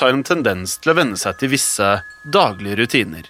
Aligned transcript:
Har 0.00 0.12
en 0.12 0.24
tendens 0.26 0.76
til 0.80 0.92
å 0.92 0.98
venne 0.98 1.18
seg 1.20 1.38
til 1.40 1.52
visse 1.52 1.90
daglige 2.24 2.78
rutiner. 2.82 3.26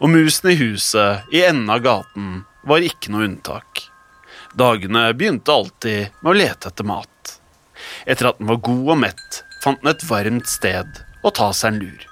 Og 0.00 0.10
musen 0.12 0.50
i 0.52 0.58
huset 0.58 1.34
i 1.34 1.44
enden 1.46 1.70
av 1.72 1.82
gaten 1.84 2.40
var 2.66 2.84
ikke 2.84 3.12
noe 3.12 3.28
unntak. 3.28 3.86
Dagene 4.56 5.10
begynte 5.14 5.52
alltid 5.52 6.16
med 6.22 6.30
å 6.32 6.36
lete 6.36 6.70
etter 6.70 6.88
mat. 6.88 7.36
Etter 8.08 8.30
at 8.30 8.40
den 8.40 8.48
var 8.50 8.62
god 8.64 8.92
og 8.94 9.00
mett, 9.04 9.42
fant 9.62 9.82
den 9.82 9.92
et 9.92 10.04
varmt 10.08 10.48
sted 10.48 11.02
å 11.22 11.32
ta 11.34 11.50
seg 11.52 11.74
en 11.74 11.80
lur. 11.84 12.06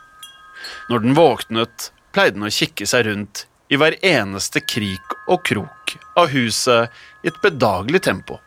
Når 0.90 1.04
den 1.04 1.16
våknet, 1.16 1.90
pleide 2.12 2.36
den 2.36 2.48
å 2.48 2.52
kikke 2.52 2.86
seg 2.86 3.06
rundt 3.08 3.46
i 3.72 3.78
hver 3.80 3.96
eneste 4.04 4.60
krik 4.60 5.14
og 5.24 5.44
krok 5.48 5.96
av 6.20 6.28
huset 6.34 6.92
i 7.24 7.30
et 7.32 7.40
bedagelig 7.42 8.04
tempo. 8.06 8.38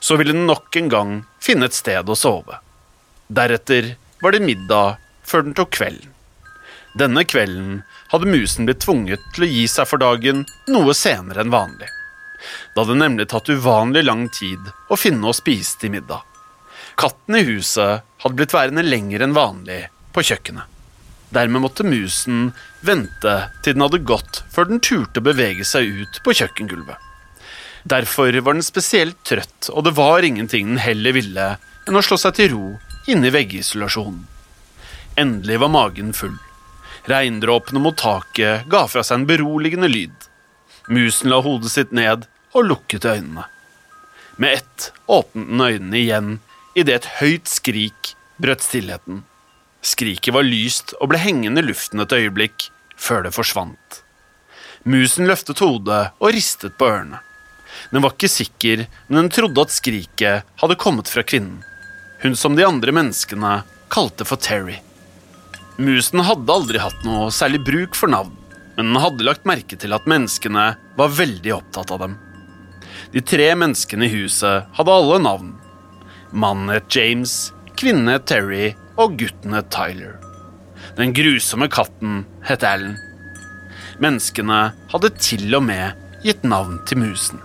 Så 0.00 0.16
ville 0.16 0.32
den 0.32 0.46
nok 0.48 0.76
en 0.76 0.88
gang 0.88 1.16
finne 1.42 1.68
et 1.68 1.76
sted 1.76 2.08
å 2.08 2.16
sove. 2.16 2.60
Deretter 3.28 3.96
var 4.20 4.32
det 4.32 4.44
middag 4.44 4.98
før 5.26 5.46
den 5.46 5.56
tok 5.56 5.72
kvelden. 5.78 6.10
Denne 6.98 7.22
kvelden 7.24 7.82
hadde 8.10 8.30
musen 8.30 8.66
blitt 8.66 8.82
tvunget 8.82 9.22
til 9.34 9.46
å 9.46 9.50
gi 9.50 9.66
seg 9.70 9.86
for 9.86 10.02
dagen 10.02 10.42
noe 10.70 10.94
senere 10.96 11.44
enn 11.44 11.52
vanlig. 11.52 11.86
Det 12.74 12.82
hadde 12.82 12.98
nemlig 12.98 13.28
tatt 13.30 13.50
uvanlig 13.52 14.02
lang 14.06 14.26
tid 14.34 14.72
å 14.90 14.98
finne 14.98 15.30
og 15.30 15.36
spise 15.38 15.78
til 15.78 15.94
middag. 15.94 16.24
Katten 16.98 17.38
i 17.38 17.44
huset 17.46 18.02
hadde 18.24 18.36
blitt 18.36 18.54
værende 18.54 18.84
lenger 18.84 19.22
enn 19.24 19.36
vanlig 19.36 19.84
på 20.14 20.24
kjøkkenet. 20.26 20.66
Dermed 21.30 21.62
måtte 21.62 21.86
musen 21.86 22.50
vente 22.82 23.36
til 23.62 23.76
den 23.76 23.84
hadde 23.86 24.02
gått 24.02 24.42
før 24.50 24.66
den 24.66 24.82
turte 24.82 25.22
å 25.22 25.28
bevege 25.28 25.64
seg 25.68 25.86
ut 26.02 26.18
på 26.24 26.34
kjøkkengulvet. 26.40 26.98
Derfor 27.86 28.34
var 28.42 28.58
den 28.58 28.66
spesielt 28.66 29.22
trøtt, 29.24 29.70
og 29.70 29.86
det 29.86 29.94
var 29.96 30.26
ingenting 30.26 30.74
den 30.74 30.82
heller 30.82 31.14
ville 31.16 31.46
enn 31.86 31.96
å 31.96 32.02
slå 32.04 32.18
seg 32.20 32.34
til 32.36 32.50
ro 32.56 32.66
inne 33.14 33.30
i 33.30 33.34
veggisolasjonen. 33.34 34.26
Endelig 35.20 35.58
var 35.60 35.72
magen 35.74 36.12
full. 36.16 36.36
Regndråpene 37.10 37.80
mot 37.82 37.96
taket 37.98 38.68
ga 38.70 38.84
fra 38.88 39.02
seg 39.06 39.20
en 39.20 39.26
beroligende 39.28 39.88
lyd. 39.90 40.14
Musen 40.88 41.30
la 41.32 41.40
hodet 41.44 41.72
sitt 41.72 41.92
ned 41.96 42.26
og 42.52 42.66
lukket 42.66 43.06
øynene. 43.08 43.46
Med 44.36 44.60
ett 44.60 44.92
åpnet 45.06 45.48
den 45.50 45.60
øynene 45.60 45.98
igjen 45.98 46.30
idet 46.74 47.00
et 47.00 47.10
høyt 47.20 47.50
skrik 47.50 48.14
brøt 48.40 48.64
stillheten. 48.64 49.24
Skriket 49.82 50.34
var 50.34 50.46
lyst 50.46 50.94
og 51.00 51.10
ble 51.12 51.20
hengende 51.20 51.62
i 51.62 51.68
luften 51.68 52.02
et 52.02 52.12
øyeblikk, 52.12 52.68
før 52.96 53.24
det 53.26 53.34
forsvant. 53.36 54.02
Musen 54.84 55.28
løftet 55.28 55.60
hodet 55.60 56.02
og 56.18 56.32
ristet 56.32 56.76
på 56.80 56.88
ørene. 56.88 57.20
Den 57.92 58.04
var 58.04 58.14
ikke 58.14 58.28
sikker, 58.32 58.86
men 59.08 59.22
den 59.22 59.32
trodde 59.32 59.64
at 59.64 59.72
skriket 59.72 60.46
hadde 60.60 60.80
kommet 60.80 61.08
fra 61.08 61.24
kvinnen. 61.24 61.62
Hun 62.22 62.36
som 62.36 62.56
de 62.56 62.66
andre 62.66 62.92
menneskene 62.92 63.62
kalte 63.88 64.26
for 64.28 64.36
Terry. 64.36 64.76
Musen 65.80 66.20
hadde 66.20 66.52
aldri 66.52 66.80
hatt 66.82 67.04
noe 67.06 67.30
særlig 67.32 67.62
bruk 67.64 67.96
for 67.96 68.12
navn, 68.12 68.34
men 68.76 68.90
den 68.90 69.00
hadde 69.00 69.24
lagt 69.24 69.48
merke 69.48 69.78
til 69.80 69.96
at 69.96 70.08
menneskene 70.10 70.66
var 70.98 71.14
veldig 71.16 71.54
opptatt 71.56 71.94
av 71.94 72.02
dem. 72.04 72.18
De 73.14 73.22
tre 73.24 73.46
menneskene 73.56 74.04
i 74.04 74.12
huset 74.12 74.68
hadde 74.76 74.96
alle 74.96 75.16
navn. 75.24 75.54
Mannen 76.30 76.74
het 76.74 76.92
James, 76.92 77.54
kvinnen 77.80 78.12
het 78.12 78.28
Terry 78.28 78.74
og 79.00 79.16
gutten 79.22 79.56
het 79.56 79.72
Tyler. 79.72 80.18
Den 81.00 81.16
grusomme 81.16 81.70
katten 81.72 82.26
het 82.44 82.66
Alan. 82.66 82.98
Menneskene 84.00 84.60
hadde 84.92 85.12
til 85.16 85.48
og 85.56 85.64
med 85.64 85.96
gitt 86.24 86.44
navn 86.44 86.76
til 86.84 87.00
musen. 87.00 87.40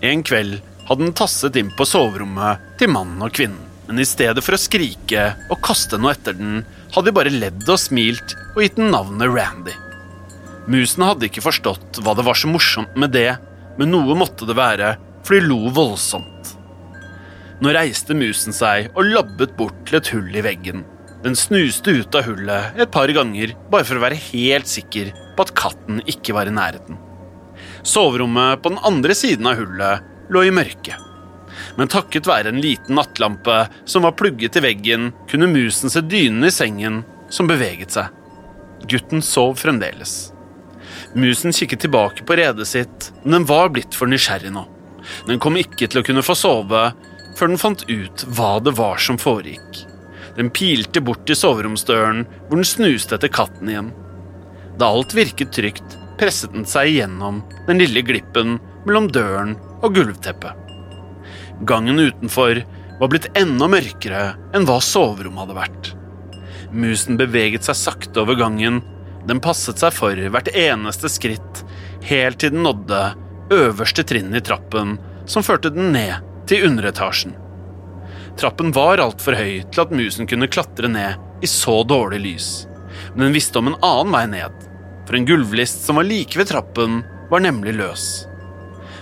En 0.00 0.24
kveld 0.24 0.62
hadde 0.88 1.02
den 1.04 1.16
tasset 1.16 1.56
inn 1.60 1.72
på 1.76 1.84
soverommet 1.88 2.64
til 2.80 2.92
mannen 2.96 3.20
og 3.20 3.36
kvinnen. 3.36 3.65
Men 3.86 4.02
i 4.02 4.06
stedet 4.08 4.42
for 4.42 4.56
å 4.56 4.60
skrike 4.60 5.28
og 5.46 5.60
kaste 5.64 5.98
noe 6.00 6.14
etter 6.16 6.34
den, 6.36 6.64
hadde 6.94 7.10
de 7.10 7.16
bare 7.16 7.32
ledd 7.32 7.66
og 7.70 7.78
smilt 7.80 8.34
og 8.54 8.62
gitt 8.64 8.78
den 8.78 8.90
navnet 8.94 9.30
Randy. 9.30 9.74
Musene 10.66 11.12
hadde 11.12 11.28
ikke 11.28 11.44
forstått 11.44 12.00
hva 12.02 12.16
det 12.18 12.24
var 12.26 12.38
så 12.38 12.50
morsomt 12.50 12.96
med 12.98 13.14
det, 13.14 13.36
men 13.78 13.92
noe 13.92 14.16
måtte 14.18 14.48
det 14.48 14.56
være, 14.58 14.96
for 15.26 15.38
de 15.38 15.46
lo 15.46 15.70
voldsomt. 15.74 16.54
Nå 17.62 17.72
reiste 17.72 18.16
musen 18.16 18.52
seg 18.52 18.90
og 18.94 19.06
labbet 19.14 19.54
bort 19.56 19.78
til 19.86 20.00
et 20.00 20.10
hull 20.12 20.34
i 20.34 20.44
veggen. 20.44 20.82
Den 21.24 21.38
snuste 21.38 21.94
ut 21.94 22.18
av 22.18 22.26
hullet 22.26 22.76
et 22.82 22.92
par 22.92 23.10
ganger, 23.14 23.54
bare 23.70 23.86
for 23.86 23.98
å 23.98 24.04
være 24.04 24.18
helt 24.28 24.68
sikker 24.70 25.14
på 25.36 25.46
at 25.46 25.54
katten 25.56 26.02
ikke 26.10 26.34
var 26.36 26.50
i 26.50 26.54
nærheten. 26.54 26.98
Soverommet 27.86 28.62
på 28.62 28.74
den 28.74 28.82
andre 28.84 29.16
siden 29.16 29.48
av 29.48 29.60
hullet 29.60 30.32
lå 30.34 30.42
i 30.44 30.54
mørket. 30.54 31.05
Men 31.76 31.90
takket 31.92 32.28
være 32.28 32.52
en 32.52 32.62
liten 32.62 32.96
nattlampe 32.96 33.66
som 33.84 34.06
var 34.06 34.16
plugget 34.16 34.56
i 34.56 34.62
veggen, 34.64 35.10
kunne 35.28 35.50
musen 35.50 35.92
se 35.92 36.00
dynen 36.00 36.48
i 36.48 36.54
sengen 36.54 37.02
som 37.32 37.48
beveget 37.50 37.92
seg. 37.96 38.08
Gutten 38.88 39.22
sov 39.24 39.58
fremdeles. 39.60 40.32
Musen 41.16 41.52
kikket 41.52 41.84
tilbake 41.84 42.24
på 42.24 42.36
redet 42.38 42.68
sitt, 42.68 43.10
men 43.22 43.38
den 43.38 43.48
var 43.48 43.70
blitt 43.74 43.96
for 43.96 44.08
nysgjerrig 44.08 44.52
nå. 44.54 44.64
Den 45.28 45.40
kom 45.42 45.58
ikke 45.60 45.88
til 45.88 46.00
å 46.00 46.06
kunne 46.06 46.24
få 46.24 46.36
sove 46.38 46.88
før 47.36 47.52
den 47.52 47.60
fant 47.60 47.84
ut 47.90 48.24
hva 48.38 48.56
det 48.64 48.74
var 48.78 49.00
som 49.02 49.20
foregikk. 49.20 49.84
Den 50.36 50.50
pilte 50.52 51.00
bort 51.04 51.24
til 51.28 51.38
soveromsdøren, 51.38 52.24
hvor 52.48 52.60
den 52.60 52.68
snuste 52.68 53.16
etter 53.16 53.32
katten 53.32 53.70
igjen. 53.72 53.92
Da 54.80 54.90
alt 54.92 55.16
virket 55.16 55.54
trygt, 55.56 55.96
presset 56.20 56.52
den 56.52 56.68
seg 56.68 56.92
igjennom 56.92 57.42
den 57.68 57.80
lille 57.80 58.04
glippen 58.04 58.58
mellom 58.84 59.08
døren 59.12 59.56
og 59.82 59.96
gulvteppet. 59.96 60.65
Gangen 61.64 61.98
utenfor 61.98 62.60
var 63.00 63.08
blitt 63.08 63.30
enda 63.38 63.68
mørkere 63.70 64.24
enn 64.56 64.66
hva 64.68 64.76
soverommet 64.84 65.46
hadde 65.46 65.56
vært. 65.56 65.92
Musen 66.76 67.16
beveget 67.16 67.64
seg 67.64 67.78
sakte 67.78 68.20
over 68.20 68.36
gangen. 68.36 68.82
Den 69.26 69.40
passet 69.42 69.80
seg 69.80 69.94
for 69.96 70.16
hvert 70.16 70.50
eneste 70.52 71.08
skritt, 71.10 71.62
helt 72.04 72.40
til 72.42 72.52
den 72.54 72.66
nådde 72.66 73.00
øverste 73.54 74.04
trinnet 74.06 74.42
i 74.42 74.46
trappen, 74.50 74.96
som 75.26 75.44
førte 75.46 75.72
den 75.72 75.92
ned 75.94 76.20
til 76.46 76.68
underetasjen. 76.68 77.34
Trappen 78.36 78.72
var 78.76 79.00
altfor 79.00 79.38
høy 79.38 79.62
til 79.72 79.82
at 79.86 79.94
musen 79.96 80.28
kunne 80.28 80.50
klatre 80.52 80.90
ned 80.92 81.42
i 81.42 81.48
så 81.50 81.80
dårlig 81.88 82.20
lys, 82.20 82.48
men 83.14 83.28
den 83.28 83.36
visste 83.36 83.60
om 83.60 83.72
en 83.72 83.80
annen 83.80 84.12
vei 84.12 84.24
ned, 84.36 84.64
for 85.08 85.16
en 85.16 85.28
gulvlist 85.28 85.86
som 85.86 85.98
var 85.98 86.08
like 86.08 86.38
ved 86.38 86.50
trappen, 86.52 87.00
var 87.30 87.42
nemlig 87.42 87.74
løs. 87.78 88.26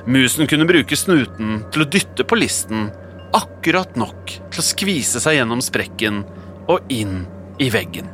Musen 0.06 0.46
kunne 0.46 0.66
bruke 0.68 0.96
snuten 0.96 1.62
til 1.72 1.84
å 1.84 1.88
dytte 1.88 2.26
på 2.28 2.36
listen, 2.36 2.90
akkurat 3.32 3.94
nok 3.96 4.34
til 4.52 4.60
å 4.60 4.64
skvise 4.64 5.22
seg 5.22 5.38
gjennom 5.38 5.62
sprekken 5.64 6.20
og 6.68 6.92
inn 6.92 7.22
i 7.62 7.70
veggen. 7.72 8.10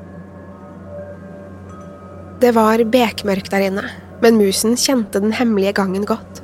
Det 2.40 2.52
var 2.56 2.80
bekmørkt 2.88 3.50
der 3.52 3.66
inne, 3.66 3.84
men 4.22 4.38
musen 4.38 4.78
kjente 4.78 5.20
den 5.20 5.34
hemmelige 5.34 5.74
gangen 5.80 6.06
godt. 6.08 6.40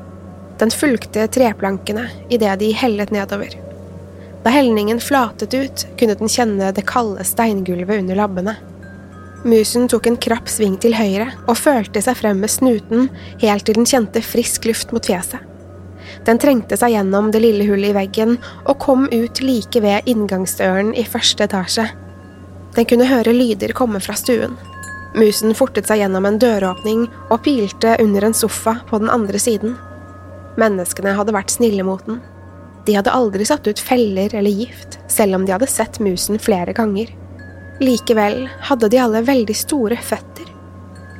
Den 0.58 0.72
fulgte 0.74 1.28
treplankene 1.30 2.08
idet 2.32 2.58
de 2.60 2.72
hellet 2.76 3.12
nedover. 3.14 3.54
Da 4.42 4.52
helningen 4.52 4.98
flatet 5.00 5.54
ut, 5.54 5.86
kunne 5.98 6.18
den 6.18 6.30
kjenne 6.32 6.72
det 6.74 6.84
kalde 6.90 7.24
steingulvet 7.26 8.02
under 8.02 8.18
labbene. 8.18 8.56
Musen 9.44 9.88
tok 9.88 10.06
en 10.06 10.16
krapp 10.16 10.48
sving 10.50 10.78
til 10.80 10.96
høyre 10.96 11.28
og 11.46 11.58
følte 11.58 12.00
seg 12.02 12.16
frem 12.18 12.40
med 12.42 12.50
snuten 12.50 13.10
helt 13.42 13.66
til 13.66 13.76
den 13.78 13.86
kjente 13.86 14.22
frisk 14.24 14.66
luft 14.66 14.94
mot 14.96 15.06
fjeset. 15.06 15.42
Den 16.26 16.40
trengte 16.42 16.78
seg 16.78 16.94
gjennom 16.94 17.30
det 17.34 17.42
lille 17.44 17.66
hullet 17.68 17.92
i 17.92 17.96
veggen 17.96 18.36
og 18.64 18.78
kom 18.82 19.06
ut 19.12 19.42
like 19.42 19.82
ved 19.82 20.08
inngangsdøren 20.10 20.94
i 20.98 21.04
første 21.06 21.46
etasje. 21.46 21.86
Den 22.76 22.88
kunne 22.88 23.08
høre 23.08 23.34
lyder 23.34 23.74
komme 23.76 24.00
fra 24.02 24.16
stuen. 24.18 24.56
Musen 25.16 25.54
fortet 25.56 25.88
seg 25.88 26.02
gjennom 26.02 26.26
en 26.28 26.38
døråpning 26.40 27.06
og 27.30 27.42
pilte 27.44 27.94
under 28.02 28.26
en 28.26 28.36
sofa 28.36 28.78
på 28.88 29.00
den 29.00 29.12
andre 29.12 29.40
siden. 29.40 29.76
Menneskene 30.60 31.14
hadde 31.16 31.34
vært 31.36 31.54
snille 31.54 31.84
mot 31.86 32.02
den. 32.08 32.18
De 32.86 32.94
hadde 32.94 33.12
aldri 33.12 33.46
satt 33.48 33.66
ut 33.66 33.80
feller 33.82 34.34
eller 34.36 34.52
gift, 34.52 35.00
selv 35.10 35.38
om 35.38 35.46
de 35.46 35.54
hadde 35.54 35.70
sett 35.70 35.98
musen 36.04 36.38
flere 36.42 36.74
ganger. 36.76 37.10
Likevel 37.76 38.46
hadde 38.70 38.88
de 38.88 39.00
alle 39.02 39.20
veldig 39.26 39.56
store 39.56 39.98
føtter. 40.00 40.48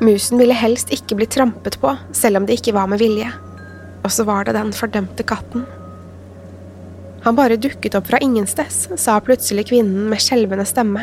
Musen 0.00 0.40
ville 0.40 0.56
helst 0.56 0.92
ikke 0.92 1.18
bli 1.18 1.28
trampet 1.28 1.76
på, 1.80 1.92
selv 2.16 2.40
om 2.40 2.46
det 2.48 2.58
ikke 2.58 2.72
var 2.76 2.88
med 2.88 3.00
vilje. 3.00 3.28
Og 4.04 4.12
så 4.12 4.24
var 4.28 4.46
det 4.46 4.56
den 4.56 4.72
fordømte 4.76 5.24
katten. 5.28 5.66
Han 7.26 7.36
bare 7.36 7.58
dukket 7.60 7.96
opp 7.98 8.08
fra 8.08 8.20
ingensteds, 8.22 8.86
sa 9.00 9.18
plutselig 9.20 9.66
kvinnen 9.72 10.06
med 10.08 10.22
skjelvende 10.22 10.64
stemme. 10.68 11.02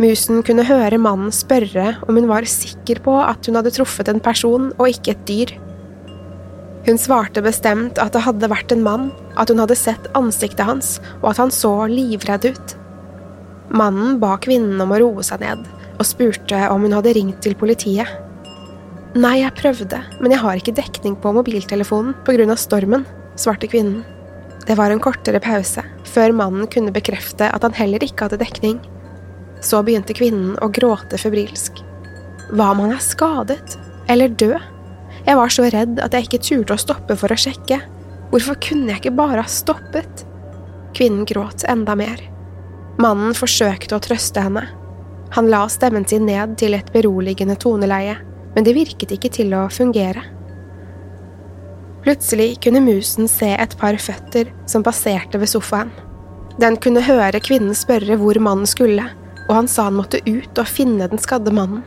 Musen 0.00 0.40
kunne 0.46 0.64
høre 0.68 1.00
mannen 1.00 1.32
spørre 1.34 1.96
om 2.06 2.16
hun 2.16 2.28
var 2.30 2.46
sikker 2.48 3.02
på 3.04 3.16
at 3.20 3.44
hun 3.48 3.58
hadde 3.58 3.72
truffet 3.74 4.08
en 4.08 4.22
person 4.22 4.70
og 4.78 4.88
ikke 4.88 5.12
et 5.12 5.26
dyr. 5.28 5.54
Hun 6.84 7.00
svarte 7.00 7.42
bestemt 7.44 8.00
at 8.00 8.14
det 8.16 8.24
hadde 8.24 8.52
vært 8.52 8.72
en 8.72 8.84
mann, 8.84 9.10
at 9.40 9.50
hun 9.50 9.60
hadde 9.60 9.76
sett 9.76 10.08
ansiktet 10.16 10.64
hans, 10.68 10.98
og 11.22 11.32
at 11.32 11.42
han 11.42 11.52
så 11.52 11.74
livredd 11.90 12.48
ut. 12.52 12.74
Mannen 13.74 14.20
ba 14.22 14.36
kvinnen 14.38 14.78
om 14.80 14.92
å 14.94 15.00
roe 15.02 15.24
seg 15.26 15.42
ned, 15.42 15.64
og 15.98 16.06
spurte 16.06 16.60
om 16.70 16.84
hun 16.86 16.94
hadde 16.94 17.14
ringt 17.16 17.40
til 17.42 17.56
politiet. 17.58 18.06
Nei, 19.18 19.40
jeg 19.40 19.54
prøvde, 19.58 19.98
men 20.20 20.34
jeg 20.34 20.42
har 20.42 20.58
ikke 20.58 20.74
dekning 20.74 21.16
på 21.18 21.32
mobiltelefonen 21.34 22.14
av 22.50 22.58
stormen, 22.58 23.06
svarte 23.38 23.66
kvinnen. 23.70 24.04
Det 24.66 24.76
var 24.78 24.90
en 24.90 25.02
kortere 25.02 25.40
pause, 25.42 25.82
før 26.06 26.32
mannen 26.32 26.66
kunne 26.70 26.94
bekrefte 26.94 27.50
at 27.50 27.62
han 27.66 27.74
heller 27.74 28.02
ikke 28.02 28.28
hadde 28.28 28.40
dekning. 28.40 28.78
Så 29.60 29.82
begynte 29.82 30.14
kvinnen 30.14 30.54
å 30.62 30.70
gråte 30.70 31.18
febrilsk. 31.18 31.82
Hva 32.54 32.70
om 32.72 32.84
han 32.84 32.94
er 32.94 33.02
skadet? 33.02 33.78
Eller 34.08 34.30
død? 34.30 34.58
Jeg 35.24 35.38
var 35.40 35.50
så 35.52 35.66
redd 35.72 35.98
at 36.04 36.14
jeg 36.14 36.28
ikke 36.28 36.42
turte 36.44 36.76
å 36.76 36.80
stoppe 36.80 37.16
for 37.16 37.32
å 37.32 37.38
sjekke. 37.38 37.80
Hvorfor 38.30 38.58
kunne 38.62 38.92
jeg 38.92 39.02
ikke 39.02 39.18
bare 39.18 39.42
ha 39.42 39.50
stoppet? 39.50 40.26
Kvinnen 40.94 41.26
gråt 41.28 41.64
enda 41.70 41.96
mer. 41.98 42.33
Mannen 43.00 43.34
forsøkte 43.34 43.96
å 43.96 44.02
trøste 44.02 44.44
henne. 44.44 44.64
Han 45.34 45.50
la 45.50 45.64
stemmen 45.72 46.06
sin 46.06 46.26
ned 46.28 46.54
til 46.60 46.76
et 46.76 46.92
beroligende 46.94 47.56
toneleie, 47.58 48.16
men 48.54 48.66
det 48.66 48.76
virket 48.76 49.16
ikke 49.16 49.32
til 49.34 49.54
å 49.58 49.66
fungere. 49.72 50.22
Plutselig 52.04 52.60
kunne 52.62 52.84
musen 52.84 53.30
se 53.30 53.48
et 53.56 53.76
par 53.80 53.96
føtter 53.98 54.52
som 54.70 54.84
passerte 54.86 55.40
ved 55.40 55.50
sofaen. 55.50 55.90
Den 56.60 56.76
kunne 56.78 57.02
høre 57.02 57.40
kvinnen 57.42 57.74
spørre 57.74 58.18
hvor 58.20 58.38
mannen 58.38 58.68
skulle, 58.70 59.08
og 59.48 59.54
han 59.56 59.68
sa 59.68 59.88
han 59.88 59.98
måtte 59.98 60.22
ut 60.28 60.60
og 60.60 60.70
finne 60.70 61.08
den 61.10 61.22
skadde 61.22 61.54
mannen. 61.54 61.82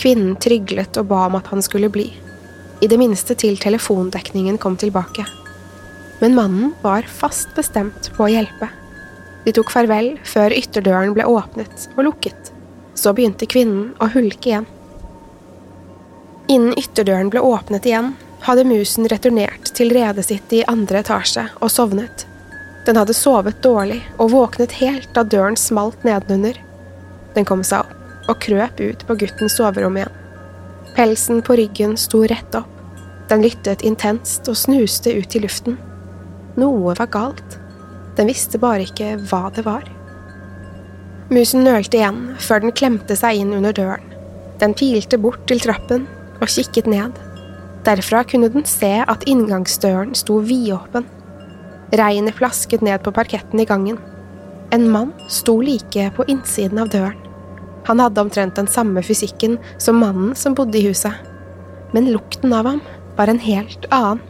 Kvinnen 0.00 0.34
tryglet 0.42 0.98
og 1.00 1.08
ba 1.12 1.28
om 1.28 1.38
at 1.38 1.48
han 1.52 1.64
skulle 1.64 1.92
bli 1.92 2.10
i 2.80 2.88
det 2.88 2.96
minste 2.96 3.36
til 3.36 3.58
telefondekningen 3.60 4.58
kom 4.58 4.76
tilbake. 4.80 5.26
Men 6.20 6.36
mannen 6.36 6.72
var 6.82 7.08
fast 7.08 7.52
bestemt 7.56 8.10
på 8.16 8.24
å 8.24 8.30
hjelpe. 8.32 8.70
De 9.44 9.52
tok 9.56 9.72
farvel 9.72 10.14
før 10.28 10.52
ytterdøren 10.56 11.14
ble 11.16 11.26
åpnet 11.28 11.86
og 11.96 12.04
lukket. 12.10 12.52
Så 12.94 13.14
begynte 13.16 13.48
kvinnen 13.48 13.94
å 14.02 14.10
hulke 14.12 14.50
igjen. 14.50 14.66
Innen 16.50 16.74
ytterdøren 16.80 17.30
ble 17.32 17.40
åpnet 17.46 17.86
igjen, 17.86 18.12
hadde 18.44 18.66
musen 18.66 19.06
returnert 19.12 19.70
til 19.76 19.92
redet 19.94 20.26
sitt 20.26 20.52
i 20.56 20.64
andre 20.68 21.04
etasje 21.04 21.46
og 21.60 21.70
sovnet. 21.72 22.26
Den 22.86 22.96
hadde 22.96 23.16
sovet 23.16 23.60
dårlig 23.64 24.00
og 24.16 24.32
våknet 24.32 24.78
helt 24.80 25.10
da 25.16 25.22
døren 25.22 25.58
smalt 25.60 26.04
nedenunder. 26.04 26.56
Den 27.36 27.46
kom 27.48 27.62
seg 27.66 27.84
opp 27.84 28.30
og 28.30 28.40
krøp 28.42 28.80
ut 28.80 29.04
på 29.06 29.16
guttens 29.20 29.56
soverom 29.58 29.98
igjen. 30.00 30.16
Pelsen 30.96 31.40
på 31.46 31.56
ryggen 31.60 31.96
sto 32.00 32.22
rett 32.28 32.56
opp. 32.58 32.70
Den 33.30 33.44
lyttet 33.44 33.84
intenst 33.86 34.48
og 34.50 34.58
snuste 34.58 35.12
ut 35.14 35.36
i 35.36 35.42
luften. 35.44 35.78
Noe 36.58 36.96
var 36.98 37.10
galt. 37.12 37.49
Den 38.20 38.28
visste 38.28 38.58
bare 38.60 38.84
ikke 38.84 39.14
hva 39.30 39.46
det 39.56 39.62
var. 39.64 39.86
Musen 41.32 41.62
nølte 41.64 41.96
igjen 41.96 42.34
før 42.42 42.60
den 42.66 42.74
klemte 42.76 43.16
seg 43.16 43.38
inn 43.40 43.54
under 43.56 43.72
døren. 43.72 44.04
Den 44.60 44.74
pilte 44.76 45.16
bort 45.16 45.46
til 45.48 45.62
trappen 45.64 46.04
og 46.36 46.50
kikket 46.52 46.90
ned. 46.90 47.16
Derfra 47.86 48.20
kunne 48.28 48.50
den 48.52 48.66
se 48.68 48.90
at 49.00 49.24
inngangsdøren 49.30 50.12
sto 50.18 50.36
vidåpen. 50.44 51.06
Regnet 51.96 52.36
plasket 52.36 52.84
ned 52.84 53.00
på 53.06 53.14
parketten 53.16 53.62
i 53.62 53.68
gangen. 53.70 53.96
En 54.70 54.84
mann 54.92 55.14
sto 55.32 55.56
like 55.64 56.10
på 56.18 56.26
innsiden 56.28 56.82
av 56.82 56.92
døren. 56.92 57.16
Han 57.88 58.04
hadde 58.04 58.20
omtrent 58.20 58.60
den 58.60 58.68
samme 58.68 59.00
fysikken 59.00 59.56
som 59.80 59.96
mannen 59.96 60.36
som 60.36 60.52
bodde 60.58 60.76
i 60.76 60.84
huset. 60.90 61.16
Men 61.96 62.12
lukten 62.12 62.52
av 62.52 62.68
ham 62.68 62.84
var 63.16 63.32
en 63.32 63.40
helt 63.40 63.88
annen. 63.88 64.20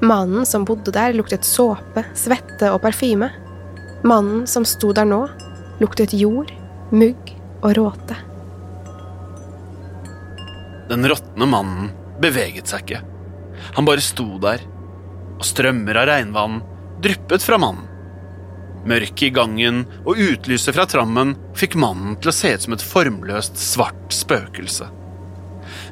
Mannen 0.00 0.46
som 0.46 0.64
bodde 0.64 0.92
der, 0.94 1.12
luktet 1.16 1.46
såpe, 1.46 2.04
svette 2.14 2.70
og 2.70 2.82
parfyme. 2.84 3.32
Mannen 4.06 4.46
som 4.46 4.66
sto 4.68 4.92
der 4.94 5.08
nå, 5.08 5.24
luktet 5.82 6.14
jord, 6.14 6.52
mugg 6.94 7.34
og 7.62 7.74
råte. 7.78 8.18
Den 10.88 11.04
råtne 11.10 11.48
mannen 11.50 11.90
beveget 12.22 12.70
seg 12.70 12.86
ikke. 12.86 13.02
Han 13.74 13.88
bare 13.88 14.04
sto 14.04 14.38
der, 14.40 14.62
og 15.38 15.44
strømmer 15.46 15.98
av 16.00 16.08
regnvann 16.12 16.60
dryppet 17.02 17.44
fra 17.44 17.58
mannen. 17.60 17.84
Mørket 18.88 19.26
i 19.26 19.34
gangen 19.34 19.82
og 20.06 20.20
utlyset 20.22 20.76
fra 20.76 20.86
trammen 20.88 21.34
fikk 21.58 21.74
mannen 21.78 22.14
til 22.22 22.30
å 22.30 22.34
se 22.34 22.54
ut 22.54 22.64
som 22.64 22.76
et 22.76 22.84
formløst, 22.84 23.58
svart 23.58 24.14
spøkelse. 24.14 24.86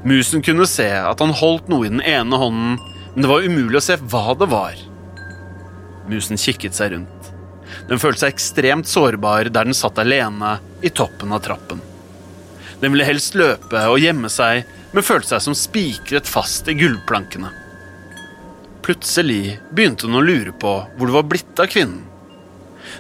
Musen 0.07 0.45
kunne 0.47 0.69
se 0.71 0.87
at 0.87 1.21
han 1.21 1.35
holdt 1.35 1.67
noe 1.69 1.89
i 1.89 1.91
den 1.93 2.01
ene 2.01 2.39
hånden, 2.41 2.79
men 3.17 3.25
det 3.25 3.29
var 3.33 3.47
umulig 3.49 3.79
å 3.81 3.81
se 3.81 3.95
hva 3.97 4.35
det 4.37 4.45
var. 4.53 4.81
Musen 6.05 6.37
kikket 6.37 6.77
seg 6.77 6.91
rundt. 6.93 7.31
Den 7.89 7.97
følte 7.97 8.27
seg 8.27 8.35
ekstremt 8.35 8.91
sårbar 8.91 9.49
der 9.49 9.65
den 9.65 9.77
satt 9.77 9.97
alene 10.03 10.59
i 10.85 10.93
toppen 10.93 11.33
av 11.33 11.41
trappen. 11.47 11.81
Den 12.83 12.93
ville 12.93 13.09
helst 13.09 13.33
løpe 13.41 13.87
og 13.89 14.03
gjemme 14.05 14.29
seg, 14.29 14.69
men 14.93 15.09
følte 15.09 15.33
seg 15.33 15.47
som 15.47 15.57
spikret 15.57 16.29
fast 16.29 16.69
i 16.69 16.77
gulvplankene. 16.77 17.49
Plutselig 18.85 19.63
begynte 19.73 20.11
hun 20.11 20.21
å 20.21 20.25
lure 20.29 20.53
på 20.53 20.77
hvor 20.85 21.09
det 21.09 21.17
var 21.17 21.29
blitt 21.33 21.65
av 21.65 21.73
kvinnen. 21.73 22.05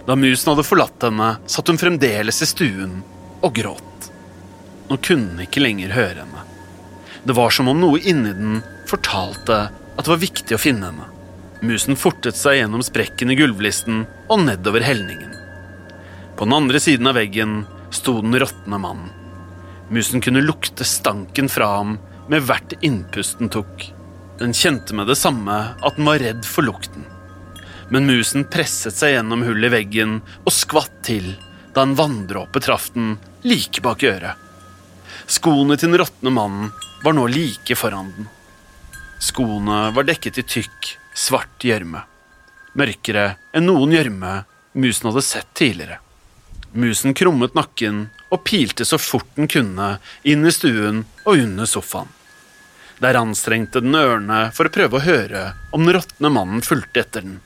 Da 0.08 0.16
musen 0.16 0.54
hadde 0.54 0.64
forlatt 0.64 1.04
henne, 1.04 1.34
satt 1.44 1.68
hun 1.68 1.78
fremdeles 1.78 2.40
i 2.40 2.48
stuen 2.48 3.02
og 3.44 3.52
gråt. 3.60 4.12
Nå 4.88 4.96
kunne 4.96 5.36
hun 5.36 5.44
ikke 5.44 5.60
lenger 5.60 5.92
høre 5.92 6.24
henne. 6.24 6.48
Det 7.20 7.36
var 7.36 7.52
som 7.52 7.68
om 7.68 7.84
noe 7.84 8.00
inni 8.00 8.32
den 8.32 8.62
fortalte 8.88 9.66
at 9.96 10.04
det 10.04 10.12
var 10.12 10.22
viktig 10.22 10.56
å 10.56 10.60
finne 10.60 10.90
henne. 10.90 11.08
Musen 11.64 11.96
fortet 11.96 12.36
seg 12.36 12.60
gjennom 12.60 12.84
sprekken 12.84 13.32
i 13.32 13.38
gulvlisten 13.38 14.04
og 14.28 14.42
nedover 14.44 14.84
helningen. 14.84 15.32
På 16.36 16.44
den 16.44 16.56
andre 16.56 16.80
siden 16.82 17.08
av 17.08 17.16
veggen 17.16 17.62
sto 17.94 18.18
den 18.20 18.36
råtne 18.38 18.78
mannen. 18.78 19.08
Musen 19.88 20.20
kunne 20.20 20.42
lukte 20.44 20.84
stanken 20.84 21.48
fra 21.48 21.68
ham 21.78 21.96
med 22.28 22.44
hvert 22.44 22.74
innpust 22.84 23.38
den 23.40 23.48
tok. 23.52 23.86
Den 24.38 24.52
kjente 24.52 24.94
med 24.94 25.08
det 25.08 25.16
samme 25.16 25.56
at 25.80 25.96
den 25.96 26.08
var 26.08 26.20
redd 26.20 26.44
for 26.44 26.66
lukten. 26.66 27.06
Men 27.88 28.08
musen 28.08 28.44
presset 28.50 28.98
seg 28.98 29.14
gjennom 29.14 29.46
hullet 29.46 29.70
i 29.70 29.76
veggen 29.78 30.18
og 30.42 30.52
skvatt 30.52 30.98
til 31.06 31.36
da 31.72 31.86
en 31.86 31.96
vanndråpe 31.96 32.60
traff 32.64 32.90
den 32.94 33.14
like 33.46 33.80
bak 33.84 34.02
øret. 34.04 34.34
Skoene 35.30 35.78
til 35.78 35.92
den 35.92 36.00
råtne 36.02 36.32
mannen 36.34 36.72
var 37.04 37.14
nå 37.16 37.28
like 37.30 37.78
foran 37.78 38.10
den. 38.16 38.28
Skoene 39.18 39.90
var 39.96 40.04
dekket 40.04 40.38
i 40.38 40.44
tykk, 40.44 40.90
svart 41.16 41.64
gjørme. 41.64 42.02
Mørkere 42.76 43.36
enn 43.56 43.64
noen 43.68 43.94
gjørme 43.94 44.42
musen 44.76 45.08
hadde 45.08 45.24
sett 45.24 45.48
tidligere. 45.56 46.02
Musen 46.76 47.16
krummet 47.16 47.54
nakken 47.56 48.08
og 48.28 48.42
pilte 48.44 48.84
så 48.84 48.98
fort 49.00 49.28
den 49.38 49.48
kunne 49.48 49.96
inn 50.28 50.44
i 50.44 50.52
stuen 50.52 51.06
og 51.24 51.40
under 51.40 51.68
sofaen. 51.70 52.10
Der 53.00 53.16
anstrengte 53.16 53.80
den 53.84 53.96
ørene 53.96 54.50
for 54.56 54.68
å 54.68 54.72
prøve 54.72 54.98
å 54.98 55.04
høre 55.04 55.46
om 55.72 55.84
den 55.84 55.96
råtne 55.96 56.32
mannen 56.32 56.64
fulgte 56.64 57.00
etter 57.04 57.24
den. 57.24 57.40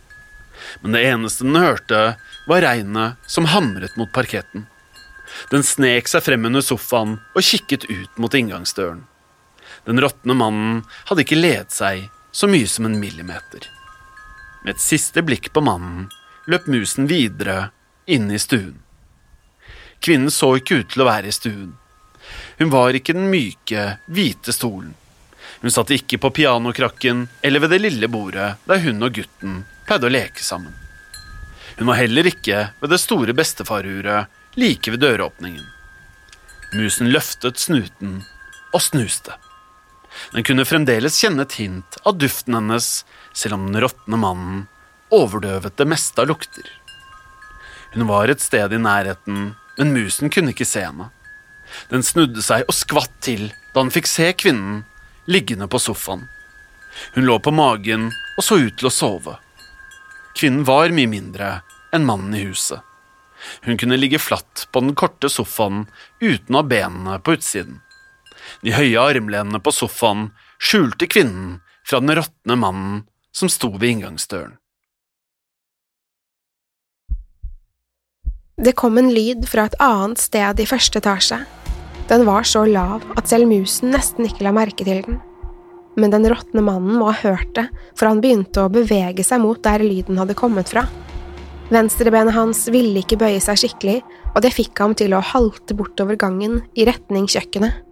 Men 0.83 0.95
det 0.95 1.05
eneste 1.07 1.47
den 1.47 1.59
hørte, 1.59 2.03
var 2.47 2.63
regnet 2.67 3.31
som 3.31 3.49
hamret 3.51 3.97
mot 3.99 4.11
parketten. 4.15 4.67
Den 5.51 5.63
snek 5.67 6.11
seg 6.11 6.27
frem 6.27 6.47
under 6.51 6.63
sofaen 6.65 7.19
og 7.35 7.47
kikket 7.47 7.87
ut 7.91 8.19
mot 8.19 8.35
inngangsdøren. 8.35 9.07
Den 9.85 10.01
råtne 10.01 10.37
mannen 10.37 10.81
hadde 11.09 11.25
ikke 11.25 11.41
ledet 11.41 11.75
seg 11.75 12.09
så 12.33 12.49
mye 12.51 12.69
som 12.69 12.87
en 12.87 12.99
millimeter. 13.01 13.67
Med 14.65 14.77
et 14.77 14.85
siste 14.85 15.23
blikk 15.25 15.51
på 15.55 15.63
mannen 15.65 16.09
løp 16.51 16.67
musen 16.71 17.09
videre 17.11 17.71
inn 18.07 18.31
i 18.31 18.39
stuen. 18.39 18.79
Kvinnen 20.01 20.33
så 20.33 20.55
ikke 20.57 20.81
ut 20.81 20.93
til 20.93 21.05
å 21.05 21.09
være 21.09 21.31
i 21.31 21.35
stuen. 21.37 21.75
Hun 22.59 22.71
var 22.73 22.97
ikke 22.97 23.17
den 23.17 23.31
myke, 23.33 23.99
hvite 24.07 24.53
stolen. 24.53 24.95
Hun 25.61 25.73
satt 25.73 25.91
ikke 25.93 26.21
på 26.21 26.31
pianokrakken 26.41 27.27
eller 27.43 27.61
ved 27.65 27.75
det 27.75 27.83
lille 27.83 28.09
bordet 28.09 28.55
der 28.69 28.81
hun 28.85 29.03
og 29.05 29.17
gutten 29.17 29.63
pleide 29.89 30.09
å 30.09 30.13
leke 30.13 30.45
sammen. 30.45 30.73
Hun 31.77 31.89
var 31.89 32.01
heller 32.01 32.29
ikke 32.29 32.71
ved 32.81 32.93
det 32.93 33.01
store 33.01 33.35
bestefaruret 33.37 34.57
like 34.61 34.93
ved 34.93 35.03
døråpningen. 35.05 35.65
Musen 36.77 37.11
løftet 37.13 37.59
snuten 37.59 38.21
og 38.73 38.83
snuste. 38.85 39.37
Den 40.35 40.47
kunne 40.47 40.67
fremdeles 40.67 41.19
kjenne 41.23 41.47
et 41.47 41.57
hint 41.61 41.99
av 42.05 42.19
duften 42.19 42.57
hennes, 42.59 42.91
selv 43.33 43.57
om 43.57 43.69
den 43.69 43.83
råtne 43.85 44.19
mannen 44.21 44.67
overdøvet 45.15 45.77
det 45.79 45.87
meste 45.91 46.23
av 46.23 46.31
lukter. 46.31 46.67
Hun 47.95 48.07
var 48.07 48.31
et 48.31 48.43
sted 48.43 48.73
i 48.73 48.79
nærheten, 48.79 49.55
men 49.79 49.95
musen 49.95 50.31
kunne 50.31 50.55
ikke 50.55 50.69
se 50.69 50.85
henne. 50.87 51.11
Den 51.91 52.03
snudde 52.07 52.43
seg 52.43 52.67
og 52.67 52.75
skvatt 52.75 53.15
til 53.23 53.49
da 53.73 53.83
han 53.83 53.93
fikk 53.95 54.09
se 54.11 54.31
kvinnen 54.35 54.85
liggende 55.31 55.69
på 55.71 55.79
sofaen. 55.83 56.27
Hun 57.15 57.27
lå 57.27 57.39
på 57.39 57.55
magen 57.55 58.11
og 58.11 58.45
så 58.45 58.59
ut 58.59 58.79
til 58.79 58.91
å 58.91 58.95
sove. 58.95 59.37
Kvinnen 60.39 60.67
var 60.67 60.95
mye 60.95 61.11
mindre 61.11 61.51
enn 61.95 62.07
mannen 62.07 62.35
i 62.39 62.47
huset. 62.49 62.83
Hun 63.65 63.79
kunne 63.81 63.99
ligge 63.99 64.21
flatt 64.21 64.67
på 64.73 64.83
den 64.83 64.95
korte 64.99 65.31
sofaen 65.33 65.87
uten 66.21 66.55
å 66.55 66.61
ha 66.61 66.67
benene 66.67 67.19
på 67.25 67.39
utsiden. 67.39 67.81
De 68.63 68.75
høye 68.75 69.01
armlenene 69.01 69.61
på 69.63 69.73
sofaen 69.75 70.31
skjulte 70.61 71.09
kvinnen 71.11 71.61
fra 71.87 72.01
den 72.03 72.15
råtne 72.19 72.57
mannen 72.59 72.99
som 73.33 73.51
sto 73.53 73.73
ved 73.77 73.95
inngangsdøren. 73.95 74.57
Det 78.61 78.75
kom 78.77 78.99
en 79.01 79.09
lyd 79.09 79.47
fra 79.49 79.65
et 79.71 79.77
annet 79.81 80.21
sted 80.21 80.61
i 80.61 80.69
første 80.69 81.01
etasje. 81.01 81.39
Den 82.11 82.27
var 82.27 82.45
så 82.45 82.67
lav 82.69 83.07
at 83.17 83.31
selv 83.31 83.49
musen 83.49 83.95
nesten 83.95 84.27
ikke 84.29 84.45
la 84.45 84.53
merke 84.53 84.85
til 84.85 85.01
den. 85.07 85.21
Men 85.97 86.13
den 86.13 86.29
råtne 86.29 86.61
mannen 86.67 86.99
må 87.01 87.09
ha 87.09 87.17
hørt 87.23 87.55
det, 87.57 87.71
for 87.97 88.11
han 88.11 88.21
begynte 88.21 88.67
å 88.67 88.73
bevege 88.73 89.25
seg 89.25 89.41
mot 89.41 89.63
der 89.65 89.81
lyden 89.81 90.21
hadde 90.21 90.37
kommet 90.37 90.69
fra. 90.75 90.85
Venstrebenet 91.71 92.35
hans 92.35 92.67
ville 92.75 93.01
ikke 93.01 93.19
bøye 93.21 93.41
seg 93.41 93.63
skikkelig, 93.63 94.01
og 94.35 94.43
det 94.45 94.53
fikk 94.53 94.83
ham 94.83 94.97
til 94.99 95.15
å 95.15 95.25
halte 95.25 95.77
bortover 95.79 96.19
gangen 96.21 96.61
i 96.75 96.85
retning 96.89 97.31
kjøkkenet. 97.31 97.90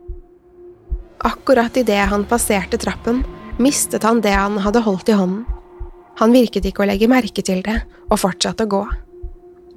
Akkurat 1.26 1.76
idet 1.76 2.08
han 2.08 2.24
passerte 2.24 2.78
trappen, 2.78 3.24
mistet 3.58 4.04
han 4.06 4.20
det 4.22 4.36
han 4.36 4.58
hadde 4.62 4.84
holdt 4.84 5.08
i 5.10 5.16
hånden. 5.18 5.46
Han 6.18 6.34
virket 6.34 6.66
ikke 6.66 6.84
å 6.84 6.88
legge 6.90 7.08
merke 7.10 7.42
til 7.46 7.62
det, 7.66 7.80
og 8.10 8.20
fortsatte 8.22 8.66
å 8.66 8.70
gå. 8.70 8.84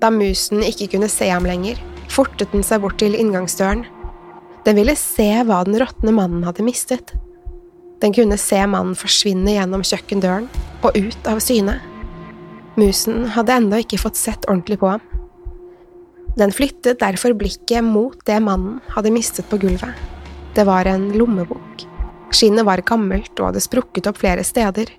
Da 0.02 0.10
musen 0.14 0.62
ikke 0.66 0.90
kunne 0.96 1.10
se 1.10 1.30
ham 1.30 1.46
lenger, 1.46 1.82
fortet 2.10 2.54
den 2.54 2.66
seg 2.66 2.82
bort 2.82 2.98
til 3.02 3.18
inngangsdøren. 3.18 3.84
Den 4.66 4.78
ville 4.78 4.96
se 4.98 5.30
hva 5.46 5.64
den 5.66 5.78
råtne 5.82 6.14
mannen 6.14 6.46
hadde 6.46 6.66
mistet. 6.66 7.14
Den 8.02 8.14
kunne 8.14 8.38
se 8.42 8.62
mannen 8.66 8.98
forsvinne 8.98 9.54
gjennom 9.54 9.86
kjøkkendøren 9.86 10.48
og 10.82 10.98
ut 10.98 11.30
av 11.30 11.42
syne. 11.42 11.78
Musen 12.78 13.28
hadde 13.36 13.58
ennå 13.58 13.82
ikke 13.84 14.00
fått 14.02 14.18
sett 14.18 14.46
ordentlig 14.50 14.80
på 14.82 14.90
ham. 14.94 15.06
Den 16.38 16.54
flyttet 16.56 17.02
derfor 17.02 17.36
blikket 17.38 17.84
mot 17.86 18.18
det 18.26 18.40
mannen 18.42 18.80
hadde 18.96 19.14
mistet 19.14 19.50
på 19.52 19.60
gulvet. 19.62 19.94
Det 20.56 20.64
var 20.68 20.86
en 20.86 21.12
lommebok. 21.16 21.86
Skinnet 22.32 22.66
var 22.68 22.84
gammelt 22.88 23.32
og 23.40 23.52
hadde 23.52 23.64
sprukket 23.64 24.08
opp 24.08 24.20
flere 24.20 24.44
steder. 24.48 24.90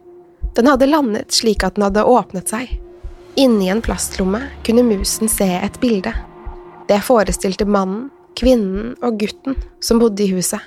Den 0.57 0.69
hadde 0.69 0.89
landet 0.89 1.33
slik 1.33 1.65
at 1.65 1.77
den 1.77 1.87
hadde 1.87 2.05
åpnet 2.09 2.53
seg. 2.53 2.71
Inni 3.41 3.71
en 3.73 3.83
plastlomme 3.85 4.43
kunne 4.65 4.85
musen 4.85 5.29
se 5.33 5.49
et 5.57 5.79
bilde. 5.81 6.13
Det 6.89 7.01
forestilte 7.05 7.69
mannen, 7.69 8.11
kvinnen 8.37 8.95
og 9.05 9.21
gutten 9.21 9.57
som 9.81 10.01
bodde 10.01 10.25
i 10.25 10.33
huset. 10.33 10.61